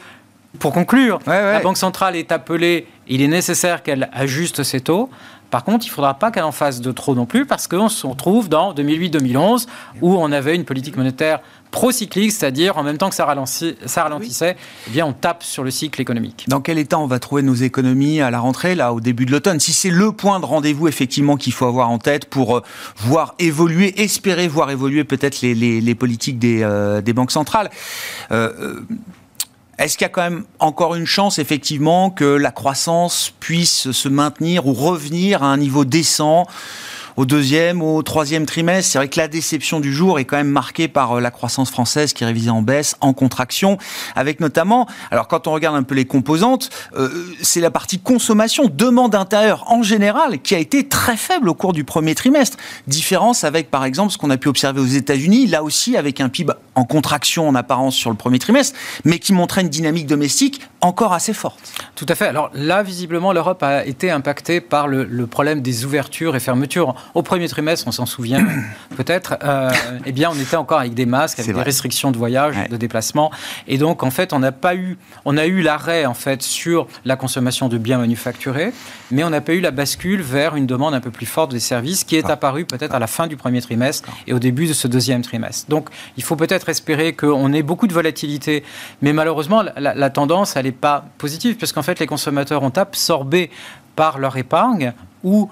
pour 0.58 0.72
conclure, 0.72 1.18
la 1.26 1.60
Banque 1.60 1.76
Centrale 1.76 2.16
est 2.16 2.32
appelée, 2.32 2.86
il 3.06 3.20
est 3.20 3.28
nécessaire 3.28 3.82
qu'elle 3.82 4.08
ajuste 4.12 4.62
ses 4.62 4.80
taux. 4.80 5.10
Par 5.50 5.64
contre, 5.64 5.84
il 5.86 5.88
ne 5.88 5.94
faudra 5.94 6.14
pas 6.14 6.30
qu'elle 6.30 6.44
en 6.44 6.52
fasse 6.52 6.80
de 6.80 6.92
trop 6.92 7.14
non 7.14 7.26
plus, 7.26 7.46
parce 7.46 7.66
qu'on 7.66 7.88
se 7.88 8.06
retrouve 8.06 8.48
dans 8.48 8.72
2008-2011, 8.72 9.66
où 10.00 10.14
on 10.14 10.32
avait 10.32 10.54
une 10.54 10.64
politique 10.64 10.96
monétaire 10.96 11.40
procyclique, 11.70 12.32
c'est-à-dire 12.32 12.76
en 12.78 12.82
même 12.82 12.98
temps 12.98 13.08
que 13.08 13.14
ça, 13.14 13.24
ralentissait, 13.24 14.56
eh 14.86 14.90
bien 14.90 15.06
on 15.06 15.12
tape 15.12 15.42
sur 15.42 15.62
le 15.62 15.70
cycle 15.70 16.00
économique. 16.00 16.44
Dans 16.48 16.60
quel 16.60 16.78
état 16.78 16.98
on 16.98 17.06
va 17.06 17.18
trouver 17.18 17.42
nos 17.42 17.54
économies 17.54 18.20
à 18.20 18.30
la 18.30 18.40
rentrée, 18.40 18.74
là, 18.74 18.92
au 18.92 19.00
début 19.00 19.26
de 19.26 19.32
l'automne? 19.32 19.60
Si 19.60 19.72
c'est 19.72 19.90
le 19.90 20.12
point 20.12 20.40
de 20.40 20.46
rendez-vous, 20.46 20.88
effectivement, 20.88 21.36
qu'il 21.36 21.52
faut 21.52 21.66
avoir 21.66 21.90
en 21.90 21.98
tête 21.98 22.26
pour 22.26 22.58
euh, 22.58 22.62
voir 22.96 23.34
évoluer, 23.38 24.02
espérer 24.02 24.48
voir 24.48 24.70
évoluer 24.70 25.04
peut-être 25.04 25.42
les, 25.42 25.94
politiques 25.94 26.38
des, 26.38 26.62
euh, 26.62 27.00
banques 27.14 27.32
centrales. 27.32 27.70
Euh, 28.30 28.80
est-ce 29.80 29.96
qu'il 29.96 30.04
y 30.04 30.06
a 30.06 30.10
quand 30.10 30.22
même 30.22 30.44
encore 30.58 30.94
une 30.94 31.06
chance, 31.06 31.38
effectivement, 31.38 32.10
que 32.10 32.24
la 32.24 32.50
croissance 32.50 33.32
puisse 33.40 33.92
se 33.92 34.08
maintenir 34.08 34.66
ou 34.66 34.74
revenir 34.74 35.42
à 35.42 35.46
un 35.46 35.56
niveau 35.56 35.86
décent 35.86 36.46
au 37.20 37.26
deuxième, 37.26 37.82
au 37.82 38.02
troisième 38.02 38.46
trimestre. 38.46 38.92
C'est 38.92 38.98
vrai 38.98 39.08
que 39.08 39.20
la 39.20 39.28
déception 39.28 39.78
du 39.78 39.92
jour 39.92 40.18
est 40.18 40.24
quand 40.24 40.38
même 40.38 40.48
marquée 40.48 40.88
par 40.88 41.18
euh, 41.18 41.20
la 41.20 41.30
croissance 41.30 41.70
française 41.70 42.14
qui 42.14 42.24
est 42.24 42.26
révisée 42.26 42.48
en 42.48 42.62
baisse, 42.62 42.96
en 43.02 43.12
contraction, 43.12 43.76
avec 44.16 44.40
notamment, 44.40 44.86
alors 45.10 45.28
quand 45.28 45.46
on 45.46 45.52
regarde 45.52 45.76
un 45.76 45.82
peu 45.82 45.94
les 45.94 46.06
composantes, 46.06 46.70
euh, 46.96 47.10
c'est 47.42 47.60
la 47.60 47.70
partie 47.70 47.98
consommation, 47.98 48.70
demande 48.72 49.14
intérieure 49.14 49.70
en 49.70 49.82
général, 49.82 50.40
qui 50.40 50.54
a 50.54 50.58
été 50.58 50.88
très 50.88 51.18
faible 51.18 51.50
au 51.50 51.54
cours 51.54 51.74
du 51.74 51.84
premier 51.84 52.14
trimestre. 52.14 52.56
Différence 52.86 53.44
avec, 53.44 53.70
par 53.70 53.84
exemple, 53.84 54.14
ce 54.14 54.16
qu'on 54.16 54.30
a 54.30 54.38
pu 54.38 54.48
observer 54.48 54.80
aux 54.80 54.86
États-Unis, 54.86 55.46
là 55.46 55.62
aussi 55.62 55.98
avec 55.98 56.22
un 56.22 56.30
PIB 56.30 56.54
en 56.74 56.84
contraction 56.84 57.46
en 57.46 57.54
apparence 57.54 57.96
sur 57.96 58.08
le 58.08 58.16
premier 58.16 58.38
trimestre, 58.38 58.78
mais 59.04 59.18
qui 59.18 59.34
montrait 59.34 59.60
une 59.60 59.68
dynamique 59.68 60.06
domestique 60.06 60.62
encore 60.80 61.12
assez 61.12 61.32
forte. 61.32 61.72
Tout 61.94 62.06
à 62.08 62.14
fait. 62.14 62.26
Alors 62.26 62.50
là, 62.54 62.82
visiblement, 62.82 63.32
l'Europe 63.32 63.62
a 63.62 63.84
été 63.84 64.10
impactée 64.10 64.60
par 64.60 64.88
le, 64.88 65.04
le 65.04 65.26
problème 65.26 65.60
des 65.60 65.84
ouvertures 65.84 66.36
et 66.36 66.40
fermetures 66.40 66.94
au 67.14 67.22
premier 67.22 67.48
trimestre, 67.48 67.86
on 67.88 67.92
s'en 67.92 68.06
souvient 68.06 68.46
peut-être, 68.96 69.36
euh, 69.42 69.70
eh 70.06 70.12
bien, 70.12 70.30
on 70.32 70.38
était 70.38 70.56
encore 70.56 70.80
avec 70.80 70.94
des 70.94 71.06
masques, 71.06 71.38
avec 71.40 71.54
des 71.54 71.62
restrictions 71.62 72.10
de 72.10 72.16
voyage, 72.16 72.56
de 72.68 72.76
déplacement. 72.76 73.30
Et 73.68 73.78
donc, 73.78 74.02
en 74.02 74.10
fait, 74.10 74.32
on 74.32 74.38
n'a 74.38 74.52
pas 74.52 74.74
eu, 74.74 74.98
on 75.24 75.36
a 75.36 75.46
eu 75.46 75.62
l'arrêt, 75.62 76.06
en 76.06 76.14
fait, 76.14 76.42
sur 76.42 76.86
la 77.04 77.16
consommation 77.16 77.68
de 77.68 77.78
biens 77.78 77.98
manufacturés, 77.98 78.72
mais 79.10 79.24
on 79.24 79.30
n'a 79.30 79.40
pas 79.40 79.52
eu 79.52 79.60
la 79.60 79.70
bascule 79.70 80.22
vers 80.22 80.56
une 80.56 80.66
demande 80.66 80.94
un 80.94 81.00
peu 81.00 81.10
plus 81.10 81.26
forte 81.26 81.52
des 81.52 81.60
services 81.60 82.04
qui 82.04 82.16
est 82.16 82.26
ah. 82.26 82.32
apparue 82.32 82.64
peut-être 82.64 82.94
à 82.94 82.98
la 82.98 83.06
fin 83.06 83.26
du 83.26 83.36
premier 83.36 83.60
trimestre 83.60 84.08
et 84.26 84.32
au 84.32 84.38
début 84.38 84.66
de 84.66 84.72
ce 84.72 84.88
deuxième 84.88 85.22
trimestre. 85.22 85.68
Donc, 85.68 85.88
il 86.16 86.22
faut 86.22 86.36
peut-être 86.36 86.68
espérer 86.68 87.12
qu'on 87.12 87.52
ait 87.52 87.62
beaucoup 87.62 87.86
de 87.86 87.92
volatilité, 87.92 88.64
mais 89.02 89.12
malheureusement, 89.12 89.62
la, 89.76 89.94
la 89.94 90.10
tendance, 90.10 90.56
elle 90.56 90.69
pas 90.72 91.04
positive, 91.18 91.56
parce 91.56 91.72
qu'en 91.72 91.82
fait, 91.82 91.98
les 91.98 92.06
consommateurs 92.06 92.62
ont 92.62 92.72
absorbé 92.76 93.50
par 93.96 94.18
leur 94.18 94.36
épargne 94.36 94.92
ou 95.22 95.50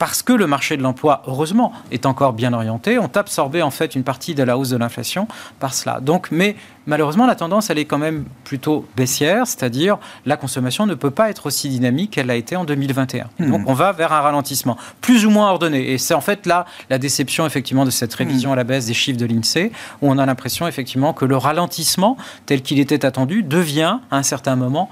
parce 0.00 0.22
que 0.22 0.32
le 0.32 0.46
marché 0.46 0.78
de 0.78 0.82
l'emploi, 0.82 1.22
heureusement, 1.26 1.74
est 1.90 2.06
encore 2.06 2.32
bien 2.32 2.54
orienté, 2.54 2.98
ont 2.98 3.10
absorbé 3.14 3.60
en 3.60 3.70
fait 3.70 3.94
une 3.94 4.02
partie 4.02 4.34
de 4.34 4.42
la 4.42 4.56
hausse 4.56 4.70
de 4.70 4.78
l'inflation 4.78 5.28
par 5.58 5.74
cela. 5.74 6.00
Donc, 6.00 6.28
mais 6.30 6.56
malheureusement, 6.86 7.26
la 7.26 7.34
tendance, 7.34 7.68
elle 7.68 7.76
est 7.76 7.84
quand 7.84 7.98
même 7.98 8.24
plutôt 8.44 8.88
baissière, 8.96 9.46
c'est-à-dire 9.46 9.98
la 10.24 10.38
consommation 10.38 10.86
ne 10.86 10.94
peut 10.94 11.10
pas 11.10 11.28
être 11.28 11.44
aussi 11.44 11.68
dynamique 11.68 12.12
qu'elle 12.12 12.28
l'a 12.28 12.36
été 12.36 12.56
en 12.56 12.64
2021. 12.64 13.26
Hmm. 13.38 13.50
Donc, 13.50 13.68
on 13.68 13.74
va 13.74 13.92
vers 13.92 14.14
un 14.14 14.22
ralentissement 14.22 14.78
plus 15.02 15.26
ou 15.26 15.30
moins 15.30 15.50
ordonné. 15.50 15.92
Et 15.92 15.98
c'est 15.98 16.14
en 16.14 16.22
fait 16.22 16.46
là 16.46 16.64
la 16.88 16.96
déception 16.96 17.44
effectivement 17.44 17.84
de 17.84 17.90
cette 17.90 18.14
révision 18.14 18.54
à 18.54 18.56
la 18.56 18.64
baisse 18.64 18.86
des 18.86 18.94
chiffres 18.94 19.18
de 19.18 19.26
l'INSEE, 19.26 19.70
où 20.00 20.10
on 20.10 20.16
a 20.16 20.24
l'impression 20.24 20.66
effectivement 20.66 21.12
que 21.12 21.26
le 21.26 21.36
ralentissement 21.36 22.16
tel 22.46 22.62
qu'il 22.62 22.80
était 22.80 23.04
attendu 23.04 23.42
devient 23.42 23.98
à 24.10 24.16
un 24.16 24.22
certain 24.22 24.56
moment 24.56 24.88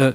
euh, 0.00 0.10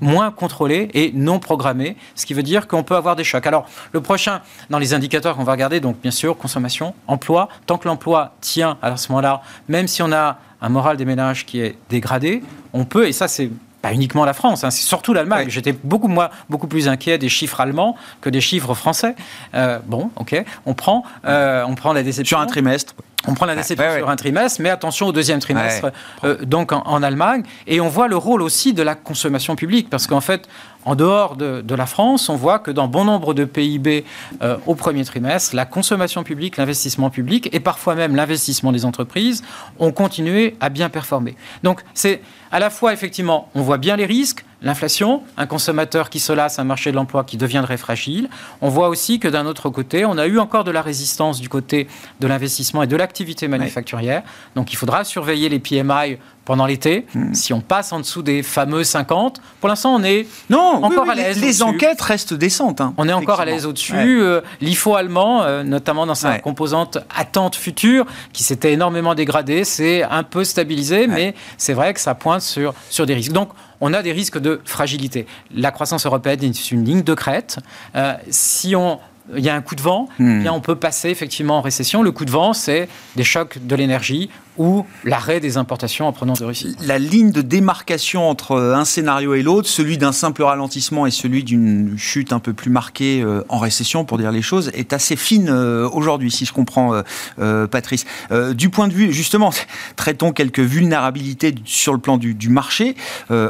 moins 0.00 0.30
contrôlé 0.30 0.88
et 0.94 1.12
non 1.14 1.38
programmé, 1.38 1.96
ce 2.14 2.26
qui 2.26 2.34
veut 2.34 2.42
dire 2.42 2.68
qu'on 2.68 2.82
peut 2.82 2.96
avoir 2.96 3.16
des 3.16 3.24
chocs. 3.24 3.46
Alors, 3.46 3.66
le 3.92 4.00
prochain, 4.00 4.40
dans 4.70 4.78
les 4.78 4.94
indicateurs 4.94 5.36
qu'on 5.36 5.44
va 5.44 5.52
regarder, 5.52 5.80
donc 5.80 6.00
bien 6.00 6.10
sûr, 6.10 6.36
consommation, 6.36 6.94
emploi, 7.06 7.48
tant 7.66 7.78
que 7.78 7.88
l'emploi 7.88 8.34
tient 8.40 8.78
à 8.82 8.96
ce 8.96 9.10
moment-là, 9.12 9.42
même 9.68 9.88
si 9.88 10.02
on 10.02 10.12
a 10.12 10.38
un 10.62 10.68
moral 10.68 10.96
des 10.96 11.04
ménages 11.04 11.46
qui 11.46 11.60
est 11.60 11.76
dégradé, 11.88 12.42
on 12.72 12.84
peut, 12.84 13.08
et 13.08 13.12
ça 13.12 13.28
c'est 13.28 13.50
pas 13.80 13.92
uniquement 13.92 14.24
la 14.24 14.34
France, 14.34 14.62
hein, 14.62 14.70
c'est 14.70 14.86
surtout 14.86 15.12
l'Allemagne. 15.12 15.48
J'étais 15.48 15.72
beaucoup, 15.72 16.08
moi, 16.08 16.30
beaucoup 16.50 16.66
plus 16.66 16.88
inquiet 16.88 17.18
des 17.18 17.28
chiffres 17.28 17.60
allemands 17.60 17.96
que 18.20 18.28
des 18.28 18.40
chiffres 18.40 18.74
français. 18.74 19.14
Euh, 19.54 19.78
bon, 19.86 20.10
ok, 20.16 20.44
on 20.66 20.74
prend, 20.74 21.02
euh, 21.24 21.64
on 21.66 21.74
prend 21.74 21.92
la 21.92 22.02
déception. 22.02 22.36
Sur 22.36 22.40
un 22.40 22.46
trimestre. 22.46 22.94
On 23.26 23.34
prend 23.34 23.46
la 23.46 23.54
déception 23.54 23.96
sur 23.96 24.08
un 24.08 24.16
trimestre, 24.16 24.60
mais 24.62 24.70
attention 24.70 25.06
au 25.06 25.12
deuxième 25.12 25.40
trimestre, 25.40 25.92
euh, 26.24 26.36
donc 26.44 26.72
en, 26.72 27.02
Allemagne. 27.02 27.42
Et 27.66 27.80
on 27.80 27.88
voit 27.88 28.08
le 28.08 28.16
rôle 28.16 28.42
aussi 28.42 28.72
de 28.72 28.82
la 28.82 28.94
consommation 28.94 29.56
publique, 29.56 29.90
parce 29.90 30.06
qu'en 30.06 30.20
fait, 30.20 30.48
en 30.84 30.94
dehors 30.94 31.36
de, 31.36 31.74
la 31.74 31.86
France, 31.86 32.28
on 32.28 32.36
voit 32.36 32.58
que 32.58 32.70
dans 32.70 32.88
bon 32.88 33.04
nombre 33.04 33.34
de 33.34 33.44
PIB 33.44 34.04
euh, 34.42 34.56
au 34.66 34.74
premier 34.74 35.04
trimestre, 35.04 35.54
la 35.54 35.66
consommation 35.66 36.24
publique, 36.24 36.56
l'investissement 36.56 37.10
public 37.10 37.48
et 37.52 37.60
parfois 37.60 37.94
même 37.94 38.16
l'investissement 38.16 38.72
des 38.72 38.84
entreprises 38.84 39.42
ont 39.78 39.92
continué 39.92 40.56
à 40.60 40.68
bien 40.68 40.88
performer. 40.88 41.36
Donc 41.62 41.82
c'est 41.94 42.22
à 42.50 42.58
la 42.58 42.70
fois 42.70 42.92
effectivement, 42.92 43.48
on 43.54 43.62
voit 43.62 43.78
bien 43.78 43.96
les 43.96 44.06
risques, 44.06 44.44
l'inflation, 44.62 45.22
un 45.36 45.46
consommateur 45.46 46.10
qui 46.10 46.20
se 46.20 46.32
lasse, 46.32 46.58
un 46.58 46.64
marché 46.64 46.90
de 46.90 46.96
l'emploi 46.96 47.24
qui 47.24 47.36
deviendrait 47.36 47.76
fragile. 47.76 48.28
On 48.60 48.68
voit 48.68 48.88
aussi 48.88 49.18
que 49.18 49.28
d'un 49.28 49.46
autre 49.46 49.70
côté, 49.70 50.04
on 50.04 50.18
a 50.18 50.26
eu 50.26 50.38
encore 50.38 50.64
de 50.64 50.70
la 50.70 50.82
résistance 50.82 51.40
du 51.40 51.48
côté 51.48 51.88
de 52.20 52.26
l'investissement 52.26 52.82
et 52.82 52.86
de 52.86 52.96
l'activité 52.96 53.48
manufacturière. 53.48 54.22
Donc 54.54 54.72
il 54.72 54.76
faudra 54.76 55.04
surveiller 55.04 55.48
les 55.48 55.58
PMI 55.58 56.18
pendant 56.50 56.66
l'été. 56.66 57.06
Hmm. 57.14 57.32
Si 57.32 57.52
on 57.52 57.60
passe 57.60 57.92
en 57.92 58.00
dessous 58.00 58.22
des 58.22 58.42
fameux 58.42 58.82
50, 58.82 59.40
pour 59.60 59.68
l'instant, 59.68 59.94
on 59.94 60.02
est 60.02 60.26
non, 60.48 60.82
encore 60.82 61.08
à 61.08 61.14
l'aise. 61.14 61.40
Les, 61.40 61.62
enquêtes 61.62 62.00
restent 62.00 62.34
décentes. 62.34 62.80
Hein, 62.80 62.92
on 62.96 63.08
est 63.08 63.12
encore 63.12 63.38
à 63.38 63.44
l'aise 63.44 63.66
au-dessus. 63.66 63.94
Euh, 64.20 64.40
L'IFO 64.60 64.96
allemand, 64.96 65.44
euh, 65.44 65.62
notamment 65.62 66.06
dans 66.06 66.16
sa 66.16 66.40
composante 66.40 66.98
attente 67.16 67.54
future, 67.54 68.04
qui 68.32 68.42
s'était 68.42 68.72
énormément 68.72 69.14
dégradée, 69.14 69.62
c'est 69.62 70.02
un 70.02 70.24
peu 70.24 70.42
stabilisé, 70.42 71.06
mais 71.06 71.36
c'est 71.56 71.72
vrai 71.72 71.94
que 71.94 72.00
ça 72.00 72.16
pointe 72.16 72.42
sur, 72.42 72.74
sur 72.88 73.06
des 73.06 73.14
risques. 73.14 73.30
Donc, 73.30 73.50
on 73.80 73.94
a 73.94 74.02
des 74.02 74.10
risques 74.10 74.38
de 74.38 74.60
fragilité. 74.64 75.26
La 75.54 75.70
croissance 75.70 76.04
européenne 76.04 76.42
est 76.42 76.72
une 76.72 76.84
ligne 76.84 77.02
de 77.02 77.14
crête. 77.14 77.60
Euh, 77.94 78.14
si 78.28 78.74
on 78.74 78.98
il 79.36 79.44
y 79.44 79.48
a 79.48 79.54
un 79.54 79.60
coup 79.60 79.76
de 79.76 79.80
vent, 79.80 80.08
hmm. 80.18 80.44
on 80.50 80.60
peut 80.60 80.74
passer 80.74 81.08
effectivement 81.08 81.58
en 81.58 81.60
récession. 81.60 82.02
Le 82.02 82.10
coup 82.10 82.24
de 82.24 82.32
vent, 82.32 82.52
c'est 82.52 82.88
des 83.14 83.22
chocs 83.22 83.58
de 83.64 83.76
l'énergie 83.76 84.28
ou 84.60 84.84
l'arrêt 85.04 85.40
des 85.40 85.56
importations 85.56 86.06
en 86.06 86.12
provenance 86.12 86.40
de 86.40 86.44
Russie. 86.44 86.76
La 86.86 86.98
ligne 86.98 87.32
de 87.32 87.40
démarcation 87.40 88.28
entre 88.28 88.60
un 88.60 88.84
scénario 88.84 89.32
et 89.32 89.42
l'autre, 89.42 89.66
celui 89.66 89.96
d'un 89.96 90.12
simple 90.12 90.42
ralentissement 90.42 91.06
et 91.06 91.10
celui 91.10 91.42
d'une 91.42 91.96
chute 91.96 92.34
un 92.34 92.40
peu 92.40 92.52
plus 92.52 92.70
marquée 92.70 93.22
euh, 93.22 93.42
en 93.48 93.56
récession, 93.56 94.04
pour 94.04 94.18
dire 94.18 94.30
les 94.30 94.42
choses, 94.42 94.70
est 94.74 94.92
assez 94.92 95.16
fine 95.16 95.48
euh, 95.48 95.88
aujourd'hui, 95.88 96.30
si 96.30 96.44
je 96.44 96.52
comprends, 96.52 97.02
euh, 97.38 97.66
Patrice. 97.66 98.04
du 98.52 98.68
point 98.68 98.86
de 98.86 98.92
vue, 98.92 99.14
justement, 99.14 99.50
traitons 99.96 100.32
quelques 100.32 100.60
vulnérabilités 100.60 101.54
sur 101.64 101.94
le 101.94 101.98
plan 101.98 102.18
du 102.18 102.48
marché. 102.50 102.96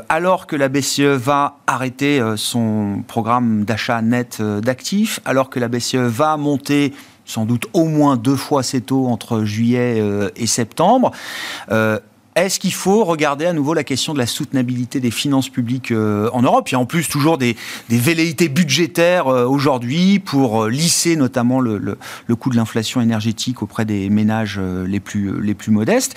alors 0.09 0.47
que 0.47 0.55
la 0.55 0.69
BCE 0.69 1.01
va 1.01 1.59
arrêter 1.67 2.23
son 2.37 3.03
programme 3.09 3.65
d'achat 3.65 4.01
net 4.01 4.41
d'actifs, 4.41 5.19
alors 5.25 5.51
que 5.51 5.59
la 5.59 5.67
BCE 5.67 5.97
va 5.97 6.37
monter 6.37 6.93
sans 7.31 7.45
doute 7.45 7.67
au 7.73 7.85
moins 7.85 8.17
deux 8.17 8.37
fois 8.37 8.63
ces 8.63 8.81
taux 8.81 9.07
entre 9.07 9.45
juillet 9.45 10.01
euh, 10.01 10.31
et 10.37 10.47
septembre. 10.47 11.13
Euh, 11.71 11.99
est-ce 12.37 12.61
qu'il 12.61 12.73
faut 12.73 13.05
regarder 13.05 13.45
à 13.45 13.53
nouveau 13.53 13.75
la 13.75 13.85
question 13.85 14.15
de 14.15 14.19
la 14.19 14.27
soutenabilité 14.27 15.01
des 15.01 15.11
finances 15.11 15.49
publiques 15.49 15.93
en 15.93 16.43
Europe? 16.43 16.69
Il 16.69 16.73
y 16.73 16.75
a 16.77 16.79
en 16.79 16.87
plus 16.87 17.09
toujours 17.09 17.39
des, 17.39 17.57
velléités 17.89 18.49
budgétaires 18.49 19.27
aujourd'hui 19.27 20.21
pour 20.21 20.69
lisser 20.69 21.17
notamment 21.17 21.61
le, 21.61 21.99
coût 22.39 22.51
de 22.51 22.57
l'inflation 22.57 23.01
énergétique 23.01 23.63
auprès 23.63 23.85
des 23.85 24.09
ménages 24.11 24.61
les 24.61 25.01
plus 25.01 25.71
modestes. 25.71 26.15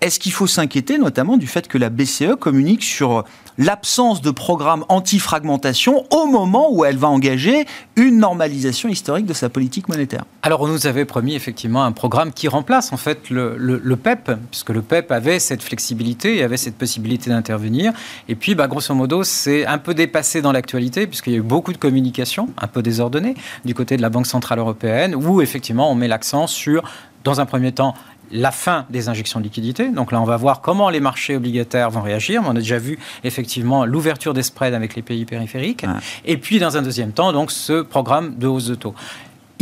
Est-ce 0.00 0.18
qu'il 0.18 0.32
faut 0.32 0.46
s'inquiéter 0.46 0.96
notamment 0.96 1.36
du 1.36 1.46
fait 1.46 1.68
que 1.68 1.76
la 1.76 1.90
BCE 1.90 2.34
communique 2.38 2.82
sur 2.82 3.24
l'absence 3.58 4.22
de 4.22 4.30
programme 4.30 4.86
anti-fragmentation 4.88 6.06
au 6.10 6.24
moment 6.24 6.68
où 6.72 6.86
elle 6.86 6.96
va 6.96 7.08
engager 7.08 7.66
une 7.96 8.16
normalisation 8.16 8.88
historique 8.88 9.26
de 9.26 9.34
sa 9.34 9.50
politique 9.50 9.90
monétaire? 9.90 10.24
Alors 10.40 10.62
on 10.62 10.68
nous 10.68 10.86
avait 10.86 11.04
promis 11.04 11.34
effectivement 11.34 11.84
un 11.84 11.92
programme 11.92 12.32
qui 12.32 12.48
remplace 12.48 12.94
en 12.94 12.96
fait 12.96 13.28
le, 13.28 13.94
PEP, 13.96 14.32
puisque 14.50 14.70
le 14.70 14.80
PEP 14.80 15.12
avait 15.12 15.38
cette 15.38 15.62
flexibilité 15.62 16.38
et 16.38 16.44
avait 16.44 16.56
cette 16.56 16.76
possibilité 16.76 17.28
d'intervenir. 17.28 17.92
Et 18.26 18.36
puis 18.36 18.54
bah, 18.54 18.68
grosso 18.68 18.94
modo 18.94 19.22
c'est 19.22 19.66
un 19.66 19.76
peu 19.76 19.92
dépassé 19.92 20.40
dans 20.40 20.52
l'actualité 20.52 21.06
puisqu'il 21.06 21.34
y 21.34 21.36
a 21.36 21.40
eu 21.40 21.42
beaucoup 21.42 21.74
de 21.74 21.78
communication 21.78 22.48
un 22.56 22.68
peu 22.68 22.80
désordonnée 22.80 23.34
du 23.66 23.74
côté 23.74 23.98
de 23.98 24.02
la 24.02 24.08
Banque 24.08 24.26
Centrale 24.26 24.60
Européenne 24.60 25.14
où 25.14 25.42
effectivement 25.42 25.92
on 25.92 25.94
met 25.94 26.08
l'accent 26.08 26.46
sur 26.46 26.84
dans 27.24 27.40
un 27.40 27.46
premier 27.46 27.72
temps, 27.72 27.94
la 28.30 28.50
fin 28.50 28.86
des 28.90 29.08
injections 29.08 29.40
de 29.40 29.44
liquidités. 29.44 29.88
Donc 29.88 30.12
là, 30.12 30.20
on 30.20 30.24
va 30.24 30.36
voir 30.36 30.60
comment 30.60 30.90
les 30.90 31.00
marchés 31.00 31.36
obligataires 31.36 31.90
vont 31.90 32.02
réagir. 32.02 32.42
On 32.46 32.50
a 32.50 32.54
déjà 32.54 32.78
vu 32.78 32.98
effectivement 33.24 33.84
l'ouverture 33.84 34.34
des 34.34 34.42
spreads 34.42 34.74
avec 34.74 34.94
les 34.94 35.02
pays 35.02 35.24
périphériques. 35.24 35.84
Et 36.24 36.36
puis, 36.36 36.58
dans 36.58 36.76
un 36.76 36.82
deuxième 36.82 37.12
temps, 37.12 37.32
donc 37.32 37.50
ce 37.50 37.82
programme 37.82 38.36
de 38.36 38.46
hausse 38.46 38.66
de 38.66 38.74
taux. 38.74 38.94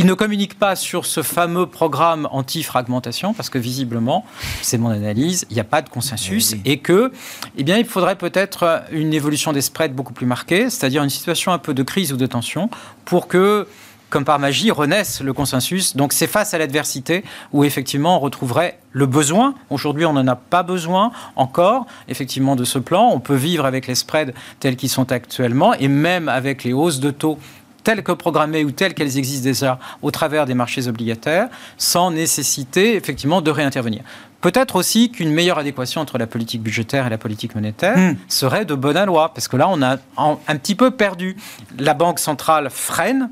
Il 0.00 0.07
ne 0.07 0.14
communique 0.14 0.57
pas 0.57 0.76
sur 0.76 1.07
ce 1.07 1.24
fameux 1.24 1.66
programme 1.66 2.28
anti-fragmentation 2.31 3.35
parce 3.35 3.50
que 3.50 3.59
visiblement, 3.59 4.24
c'est 4.62 4.78
mon 4.78 4.90
analyse, 4.90 5.44
il 5.50 5.54
n'y 5.54 5.61
a 5.61 5.64
pas 5.64 5.83
de 5.83 5.88
consensus 5.88 6.54
eh 6.64 6.70
et 6.70 6.78
que, 6.78 7.11
eh 7.57 7.64
bien, 7.64 7.78
il 7.78 7.85
faudrait 7.85 8.14
peut-être 8.14 8.85
une 8.92 9.12
évolution 9.12 9.52
des 9.52 9.61
spreads 9.61 9.92
beaucoup 9.92 10.12
plus 10.12 10.24
marquée, 10.24 10.70
c'est-à-dire 10.70 11.02
une 11.02 11.11
situation 11.11 11.50
un 11.50 11.59
peu 11.59 11.74
de 11.74 11.83
crise 11.83 12.12
ou 12.12 12.16
de 12.16 12.26
tension 12.26 12.70
pour 13.07 13.26
que 13.26 13.66
comme 14.11 14.25
par 14.25 14.38
magie, 14.38 14.71
renaissent 14.71 15.21
le 15.21 15.33
consensus. 15.33 15.97
Donc 15.97 16.12
c'est 16.12 16.27
face 16.27 16.55
à 16.55 16.59
l'adversité 16.59 17.25
où 17.53 17.64
effectivement 17.64 18.16
on 18.16 18.21
retrouverait 18.21 18.79
le 18.92 19.07
besoin. 19.07 19.55
Aujourd'hui, 19.71 20.05
on 20.05 20.12
n'en 20.12 20.27
a 20.27 20.37
pas 20.37 20.62
besoin 20.62 21.12
encore, 21.37 21.87
effectivement, 22.09 22.57
de 22.57 22.64
ce 22.64 22.79
plan. 22.79 23.11
On 23.12 23.21
peut 23.21 23.35
vivre 23.35 23.64
avec 23.64 23.87
les 23.87 23.94
spreads 23.94 24.33
tels 24.61 24.77
qu'ils 24.77 24.88
sont 24.88 25.12
actuellement 25.12 25.75
et 25.75 25.88
même 25.88 26.29
avec 26.29 26.64
les 26.64 26.73
hausses 26.73 27.01
de 27.01 27.11
taux 27.11 27.38
telles 27.85 28.03
que 28.03 28.12
programmées 28.12 28.64
ou 28.64 28.71
telles 28.71 28.92
qu'elles 28.92 29.16
existent 29.16 29.44
déjà 29.44 29.79
au 30.03 30.11
travers 30.11 30.44
des 30.44 30.53
marchés 30.53 30.88
obligataires, 30.88 31.49
sans 31.79 32.11
nécessité 32.11 32.97
effectivement 32.97 33.40
de 33.40 33.51
réintervenir. 33.51 34.03
Peut-être 34.40 34.77
aussi 34.77 35.11
qu'une 35.11 35.33
meilleure 35.33 35.59
adéquation 35.59 36.01
entre 36.01 36.18
la 36.18 36.27
politique 36.27 36.62
budgétaire 36.62 37.07
et 37.07 37.11
la 37.11 37.18
politique 37.18 37.55
monétaire 37.55 37.97
hmm. 37.97 38.16
serait 38.29 38.64
de 38.64 38.75
bonne 38.75 39.03
loi, 39.05 39.33
parce 39.35 39.49
que 39.49 39.57
là, 39.57 39.68
on 39.71 39.81
a 39.83 39.97
un 40.16 40.57
petit 40.57 40.75
peu 40.75 40.90
perdu. 40.90 41.37
La 41.79 41.94
Banque 41.94 42.18
centrale 42.18 42.68
freine, 42.71 43.31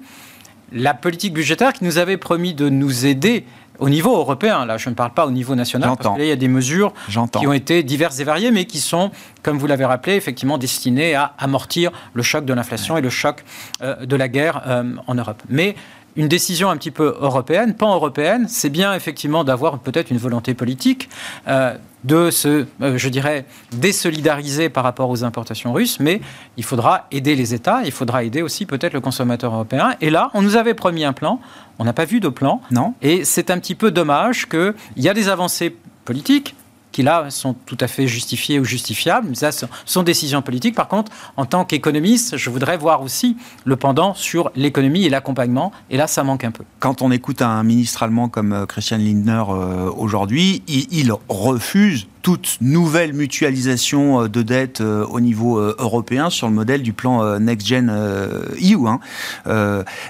la 0.73 0.95
politique 0.95 1.33
budgétaire 1.33 1.73
qui 1.73 1.85
nous 1.85 1.99
avait 1.99 2.17
promis 2.17 2.55
de 2.55 2.69
nous 2.69 3.07
aider 3.07 3.45
au 3.79 3.89
niveau 3.89 4.17
européen, 4.17 4.65
là 4.65 4.79
je 4.79 4.89
ne 4.89 4.95
parle 4.95 5.13
pas 5.13 5.27
au 5.27 5.31
niveau 5.31 5.55
national, 5.55 5.91
parce 6.01 6.17
qu'il 6.17 6.27
y 6.27 6.31
a 6.31 6.37
des 6.37 6.49
mesures 6.49 6.93
qui 7.09 7.47
ont 7.47 7.53
été 7.53 7.83
diverses 7.83 8.19
et 8.21 8.25
variées, 8.25 8.51
mais 8.51 8.65
qui 8.65 8.79
sont, 8.79 9.11
comme 9.43 9.59
vous 9.59 9.67
l'avez 9.67 9.85
rappelé, 9.85 10.17
effectivement 10.17 10.59
destinées 10.59 11.15
à 11.15 11.35
amortir 11.39 11.91
le 12.15 12.23
choc 12.23 12.45
de 12.45 12.55
l'inflation 12.55 12.97
et 12.97 13.01
le 13.01 13.11
choc 13.11 13.45
euh, 13.83 14.07
de 14.07 14.17
la 14.17 14.29
guerre 14.29 14.63
euh, 14.67 14.95
en 15.07 15.15
Europe. 15.15 15.43
Mais 15.49 15.77
une 16.17 16.29
décision 16.29 16.71
un 16.71 16.77
petit 16.77 16.91
peu 16.91 17.17
européenne, 17.21 17.75
pan-européenne, 17.75 18.47
c'est 18.49 18.71
bien 18.71 18.95
effectivement 18.95 19.45
d'avoir 19.45 19.79
peut-être 19.79 20.11
une 20.11 20.19
volonté 20.19 20.55
politique. 20.55 21.09
Euh, 21.49 21.77
de 22.05 22.31
se, 22.31 22.67
euh, 22.83 22.97
je 22.97 23.09
dirais, 23.09 23.45
désolidariser 23.73 24.69
par 24.69 24.85
rapport 24.85 25.11
aux 25.11 25.25
importations 25.25 25.73
russes, 25.73 25.99
mais 25.99 26.21
il 26.57 26.65
faudra 26.65 27.07
aider 27.11 27.35
les 27.35 27.53
États, 27.53 27.83
il 27.85 27.91
faudra 27.91 28.23
aider 28.23 28.43
aussi 28.43 28.65
peut-être 28.65 28.93
le 28.93 29.01
consommateur 29.01 29.53
européen. 29.53 29.95
Et 30.01 30.11
là, 30.11 30.31
on 30.33 30.43
nous 30.43 30.57
avait 30.57 30.75
promis 30.75 31.05
un 31.05 31.13
plan, 31.13 31.41
on 31.79 31.85
n'a 31.85 31.93
pas 31.93 32.05
vu 32.05 32.21
de 32.21 32.29
plan. 32.29 32.61
Non. 32.71 32.95
Et 33.03 33.25
c'est 33.25 33.51
un 33.51 33.59
petit 33.59 33.75
peu 33.75 33.91
dommage 33.91 34.49
qu'il 34.49 34.75
y 34.97 35.09
a 35.09 35.15
des 35.15 35.29
avancées 35.29 35.77
politiques, 36.05 36.55
qui 36.97 37.03
là 37.03 37.29
sont 37.29 37.53
tout 37.53 37.77
à 37.81 37.89
fait 37.89 38.07
justifiées 38.07 38.59
ou 38.59 38.65
justifiables. 38.65 39.27
Mais 39.29 39.35
ça, 39.35 39.53
ce 39.53 39.67
sont 39.85 40.03
décisions 40.03 40.41
politiques. 40.41 40.75
Par 40.75 40.89
contre, 40.89 41.13
en 41.37 41.45
tant 41.45 41.67
qu'économiste, 41.67 42.39
je 42.39 42.49
voudrais 42.49 42.79
voir 42.79 43.03
aussi 43.03 43.37
le 43.67 43.77
pendant 43.77 44.15
sur 44.15 44.51
l'économie 44.57 45.05
et 45.05 45.11
l'accompagnement. 45.11 45.73
Et 45.91 45.99
là, 45.99 46.07
ça 46.07 46.25
manque 46.25 46.45
un 46.45 46.53
peu. 46.53 46.65
Quand 46.81 47.03
on 47.03 47.11
écoute 47.11 47.43
un 47.43 47.63
ministre 47.65 48.03
allemand 48.03 48.31
comme 48.31 48.55
euh, 48.55 48.65
Christian 48.65 48.97
Lindner 48.97 49.43
euh, 49.51 49.91
aujourd'hui, 49.95 50.63
il 50.69 51.13
refuse 51.29 52.07
toute 52.27 52.59
nouvelle 52.61 53.13
mutualisation 53.13 54.23
euh, 54.23 54.29
de 54.29 54.43
dette 54.43 54.81
euh, 54.81 55.07
au 55.07 55.21
niveau 55.21 55.61
euh, 55.61 55.77
européen 55.79 56.29
sur 56.29 56.49
le 56.49 56.55
modèle 56.55 56.83
du 56.83 56.93
plan 56.93 57.39
Next 57.39 57.65
Gen 57.69 57.89
EU. 57.89 58.89
Hein. 58.89 58.99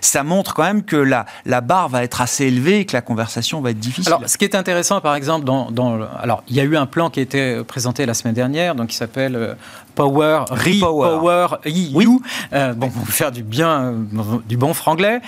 ça 0.01 0.23
montre 0.23 0.55
quand 0.55 0.63
même 0.63 0.83
que 0.83 0.97
la, 0.97 1.27
la 1.45 1.61
barre 1.61 1.91
va 1.91 2.03
être 2.05 2.23
assez 2.23 2.47
élevée 2.47 2.81
et 2.81 2.85
que 2.87 2.95
la 2.95 3.03
conversation 3.03 3.61
va 3.61 3.73
être 3.73 3.79
difficile. 3.79 4.15
Alors, 4.15 4.27
ce 4.27 4.39
qui 4.39 4.47
est 4.47 4.55
intéressant, 4.55 5.03
par 5.03 5.15
exemple, 5.15 5.45
dans, 5.45 5.71
dans 5.71 6.01
alors, 6.19 6.43
il 6.49 6.57
y 6.57 6.61
a 6.61 6.65
eu 6.65 6.77
un 6.79 6.87
plan 6.87 7.11
qui 7.11 7.21
a 7.21 7.23
été 7.23 7.63
présenté 7.65 8.07
la 8.07 8.15
semaine 8.15 8.35
dernière, 8.35 8.75
donc 8.75 8.89
qui 8.89 8.97
s'appelle 8.97 9.57
Power, 9.97 10.45
Repower 10.51 11.47
EU. 11.67 11.91
Oui. 11.95 12.07
bon, 12.53 12.91
pour 12.91 13.09
faire 13.09 13.33
du 13.33 13.43
bien, 13.43 13.95
du 14.49 14.57
bon 14.57 14.75
franglais. 14.75 15.21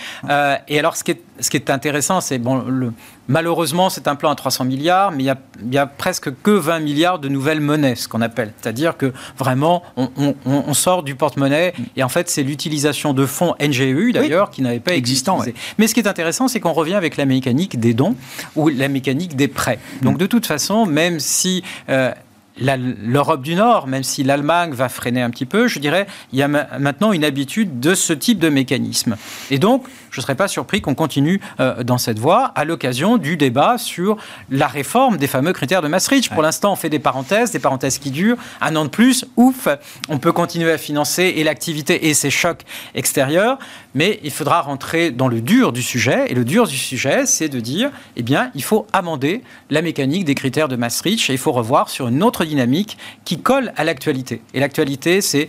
et 0.68 0.78
alors, 0.78 0.96
ce 0.96 1.02
qui 1.02 1.12
est, 1.12 1.22
ce 1.40 1.50
qui 1.50 1.56
est 1.56 1.70
intéressant, 1.70 2.20
c'est 2.20 2.38
bon, 2.38 2.62
le, 2.66 2.92
Malheureusement, 3.28 3.90
c'est 3.90 4.08
un 4.08 4.16
plan 4.16 4.30
à 4.30 4.34
300 4.34 4.64
milliards, 4.64 5.12
mais 5.12 5.24
il 5.24 5.68
n'y 5.68 5.76
a, 5.76 5.86
presque 5.86 6.30
que 6.42 6.50
20 6.50 6.80
milliards 6.80 7.18
de 7.18 7.28
nouvelles 7.28 7.60
monnaies, 7.60 7.94
ce 7.94 8.08
qu'on 8.08 8.22
appelle. 8.22 8.52
C'est-à-dire 8.60 8.96
que 8.96 9.12
vraiment, 9.36 9.82
on, 9.96 10.74
sort 10.74 11.02
du 11.02 11.14
porte-monnaie 11.14 11.74
et 11.96 12.02
en 12.02 12.08
fait, 12.08 12.30
c'est 12.30 12.42
l'utilisation 12.42 13.12
de 13.12 13.26
fonds 13.26 13.54
NGEU, 13.60 14.12
d'ailleurs, 14.12 14.50
qui 14.50 14.62
n'avaient 14.62 14.80
pas 14.80 14.94
existé. 14.94 15.30
Mais 15.76 15.86
ce 15.86 15.94
qui 15.94 16.00
est 16.00 16.08
intéressant, 16.08 16.48
c'est 16.48 16.58
qu'on 16.60 16.72
revient 16.72 16.94
avec 16.94 17.18
la 17.18 17.26
mécanique 17.26 17.78
des 17.78 17.92
dons 17.92 18.16
ou 18.56 18.68
la 18.68 18.88
mécanique 18.88 19.36
des 19.36 19.48
prêts. 19.48 19.78
Donc, 20.00 20.16
de 20.16 20.26
toute 20.26 20.46
façon, 20.46 20.86
même 20.86 21.20
si 21.20 21.62
euh, 21.90 22.12
l'Europe 22.60 23.42
du 23.42 23.54
Nord, 23.54 23.86
même 23.86 24.02
si 24.02 24.24
l'Allemagne 24.24 24.72
va 24.72 24.88
freiner 24.88 25.22
un 25.22 25.30
petit 25.30 25.46
peu, 25.46 25.68
je 25.68 25.78
dirais, 25.78 26.06
il 26.32 26.38
y 26.38 26.42
a 26.42 26.48
maintenant 26.48 27.12
une 27.12 27.24
habitude 27.24 27.80
de 27.80 27.94
ce 27.94 28.12
type 28.12 28.38
de 28.38 28.48
mécanisme. 28.48 29.16
Et 29.50 29.58
donc, 29.58 29.84
je 30.10 30.20
ne 30.20 30.22
serais 30.22 30.34
pas 30.34 30.48
surpris 30.48 30.80
qu'on 30.80 30.94
continue 30.94 31.40
euh, 31.60 31.82
dans 31.82 31.98
cette 31.98 32.18
voie 32.18 32.52
à 32.54 32.64
l'occasion 32.64 33.18
du 33.18 33.36
débat 33.36 33.78
sur 33.78 34.16
la 34.50 34.66
réforme 34.66 35.16
des 35.16 35.26
fameux 35.26 35.52
critères 35.52 35.82
de 35.82 35.88
Maastricht. 35.88 36.30
Pour 36.32 36.42
l'instant, 36.42 36.72
on 36.72 36.76
fait 36.76 36.90
des 36.90 36.98
parenthèses, 36.98 37.50
des 37.50 37.58
parenthèses 37.58 37.98
qui 37.98 38.10
durent. 38.10 38.36
Un 38.60 38.76
an 38.76 38.84
de 38.84 38.90
plus, 38.90 39.24
ouf, 39.36 39.68
on 40.08 40.18
peut 40.18 40.32
continuer 40.32 40.72
à 40.72 40.78
financer 40.78 41.34
et 41.36 41.44
l'activité 41.44 42.08
et 42.08 42.14
ses 42.14 42.30
chocs 42.30 42.62
extérieurs, 42.94 43.58
mais 43.94 44.20
il 44.22 44.30
faudra 44.30 44.60
rentrer 44.60 45.10
dans 45.10 45.28
le 45.28 45.40
dur 45.40 45.72
du 45.72 45.82
sujet. 45.82 46.30
Et 46.30 46.34
le 46.34 46.44
dur 46.44 46.66
du 46.66 46.76
sujet, 46.76 47.26
c'est 47.26 47.48
de 47.48 47.60
dire, 47.60 47.90
eh 48.16 48.22
bien, 48.22 48.50
il 48.54 48.62
faut 48.62 48.86
amender 48.92 49.42
la 49.70 49.82
mécanique 49.82 50.24
des 50.24 50.34
critères 50.34 50.68
de 50.68 50.76
Maastricht 50.76 51.30
et 51.30 51.32
il 51.32 51.38
faut 51.38 51.52
revoir 51.52 51.88
sur 51.88 52.08
une 52.08 52.22
autre 52.22 52.44
dynamique 52.44 52.98
qui 53.24 53.40
colle 53.40 53.72
à 53.76 53.84
l'actualité. 53.84 54.42
Et 54.54 54.60
l'actualité, 54.60 55.20
c'est 55.20 55.48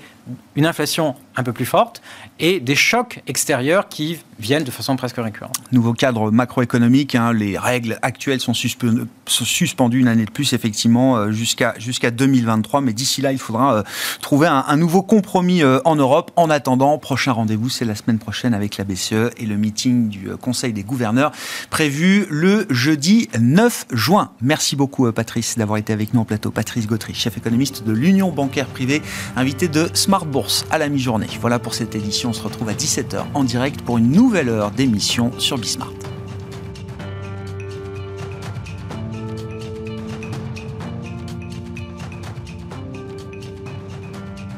une 0.56 0.66
inflation 0.66 1.16
un 1.36 1.44
peu 1.44 1.54
plus 1.54 1.66
forte 1.66 2.02
et 2.40 2.60
des 2.60 2.76
chocs 2.76 3.22
extérieurs 3.28 3.88
qui 3.90 4.20
viennent 4.40 4.64
de 4.64 4.72
façon 4.72 4.96
presque 4.96 5.18
récurrente. 5.18 5.56
Nouveau 5.72 5.94
cadre 5.94 6.32
macroéconomique, 6.32 7.16
hein, 7.16 7.34
les 7.34 7.58
règles 7.58 8.00
actuelles 8.02 8.40
sont, 8.40 8.54
suspendues 8.54 10.00
une 10.00 10.08
année 10.08 10.26
de 10.26 10.32
plus, 10.32 10.54
effectivement, 10.54 11.18
euh, 11.18 11.32
jusqu'à 11.32 11.76
jusqu'à 11.78 12.12
2023. 12.12 12.82
Mais 12.82 12.94
d'ici 12.94 13.22
là, 13.22 13.32
il 13.32 13.38
faudra 13.38 13.76
euh, 13.76 13.84
trouver 14.22 14.48
un, 14.48 14.78
nouveau 14.78 15.02
compromis 15.02 15.62
euh, 15.62 15.80
en 15.86 15.96
Europe. 15.96 16.32
En 16.36 16.50
attendant, 16.50 16.98
prochain 16.98 17.34
rendez-vous, 17.34 17.70
c'est 17.70 17.86
la 17.86 17.96
semaine 17.96 18.20
prochaine 18.20 18.54
avec 18.54 18.78
la 18.78 18.86
BCE 18.86 19.32
et 19.38 19.46
le 19.46 19.58
meeting 19.58 20.10
du 20.10 20.30
Conseil 20.38 20.74
des 20.74 20.84
gouverneurs 20.84 21.32
prévu 21.70 22.26
le 22.30 22.66
jeudi 22.70 23.30
9 23.40 23.88
juin. 23.92 24.32
Merci 24.42 24.76
beaucoup, 24.76 25.12
Patrice, 25.12 25.58
d'avoir 25.58 25.78
été 25.78 25.92
avec 25.92 26.14
nous 26.14 26.22
en 26.22 26.26
plateau. 26.26 26.52
Patrice 26.52 26.88
Gautry, 26.88 27.14
chef 27.14 27.38
économiste 27.38 27.84
de 27.84 27.92
l'Union 27.92 28.32
bancaire 28.32 28.68
privée, 28.68 29.02
invité 29.36 29.68
de 29.68 29.90
Bourse 30.26 30.66
à 30.70 30.78
la 30.78 30.90
mi-journée. 30.90 31.28
Voilà 31.42 31.60
pour 31.60 31.74
cette 31.74 31.96
édition. 31.96 32.30
On 32.30 32.34
se 32.34 32.44
retrouve 32.44 32.70
à 32.70 32.74
17h 32.74 33.26
en 33.34 33.44
direct 33.44 33.82
pour 33.82 33.98
une 33.98 34.12
nouvelle 34.12 34.50
heure 34.50 34.72
d'émission 34.72 35.32
sur 35.38 35.58
Bismart. 35.58 35.94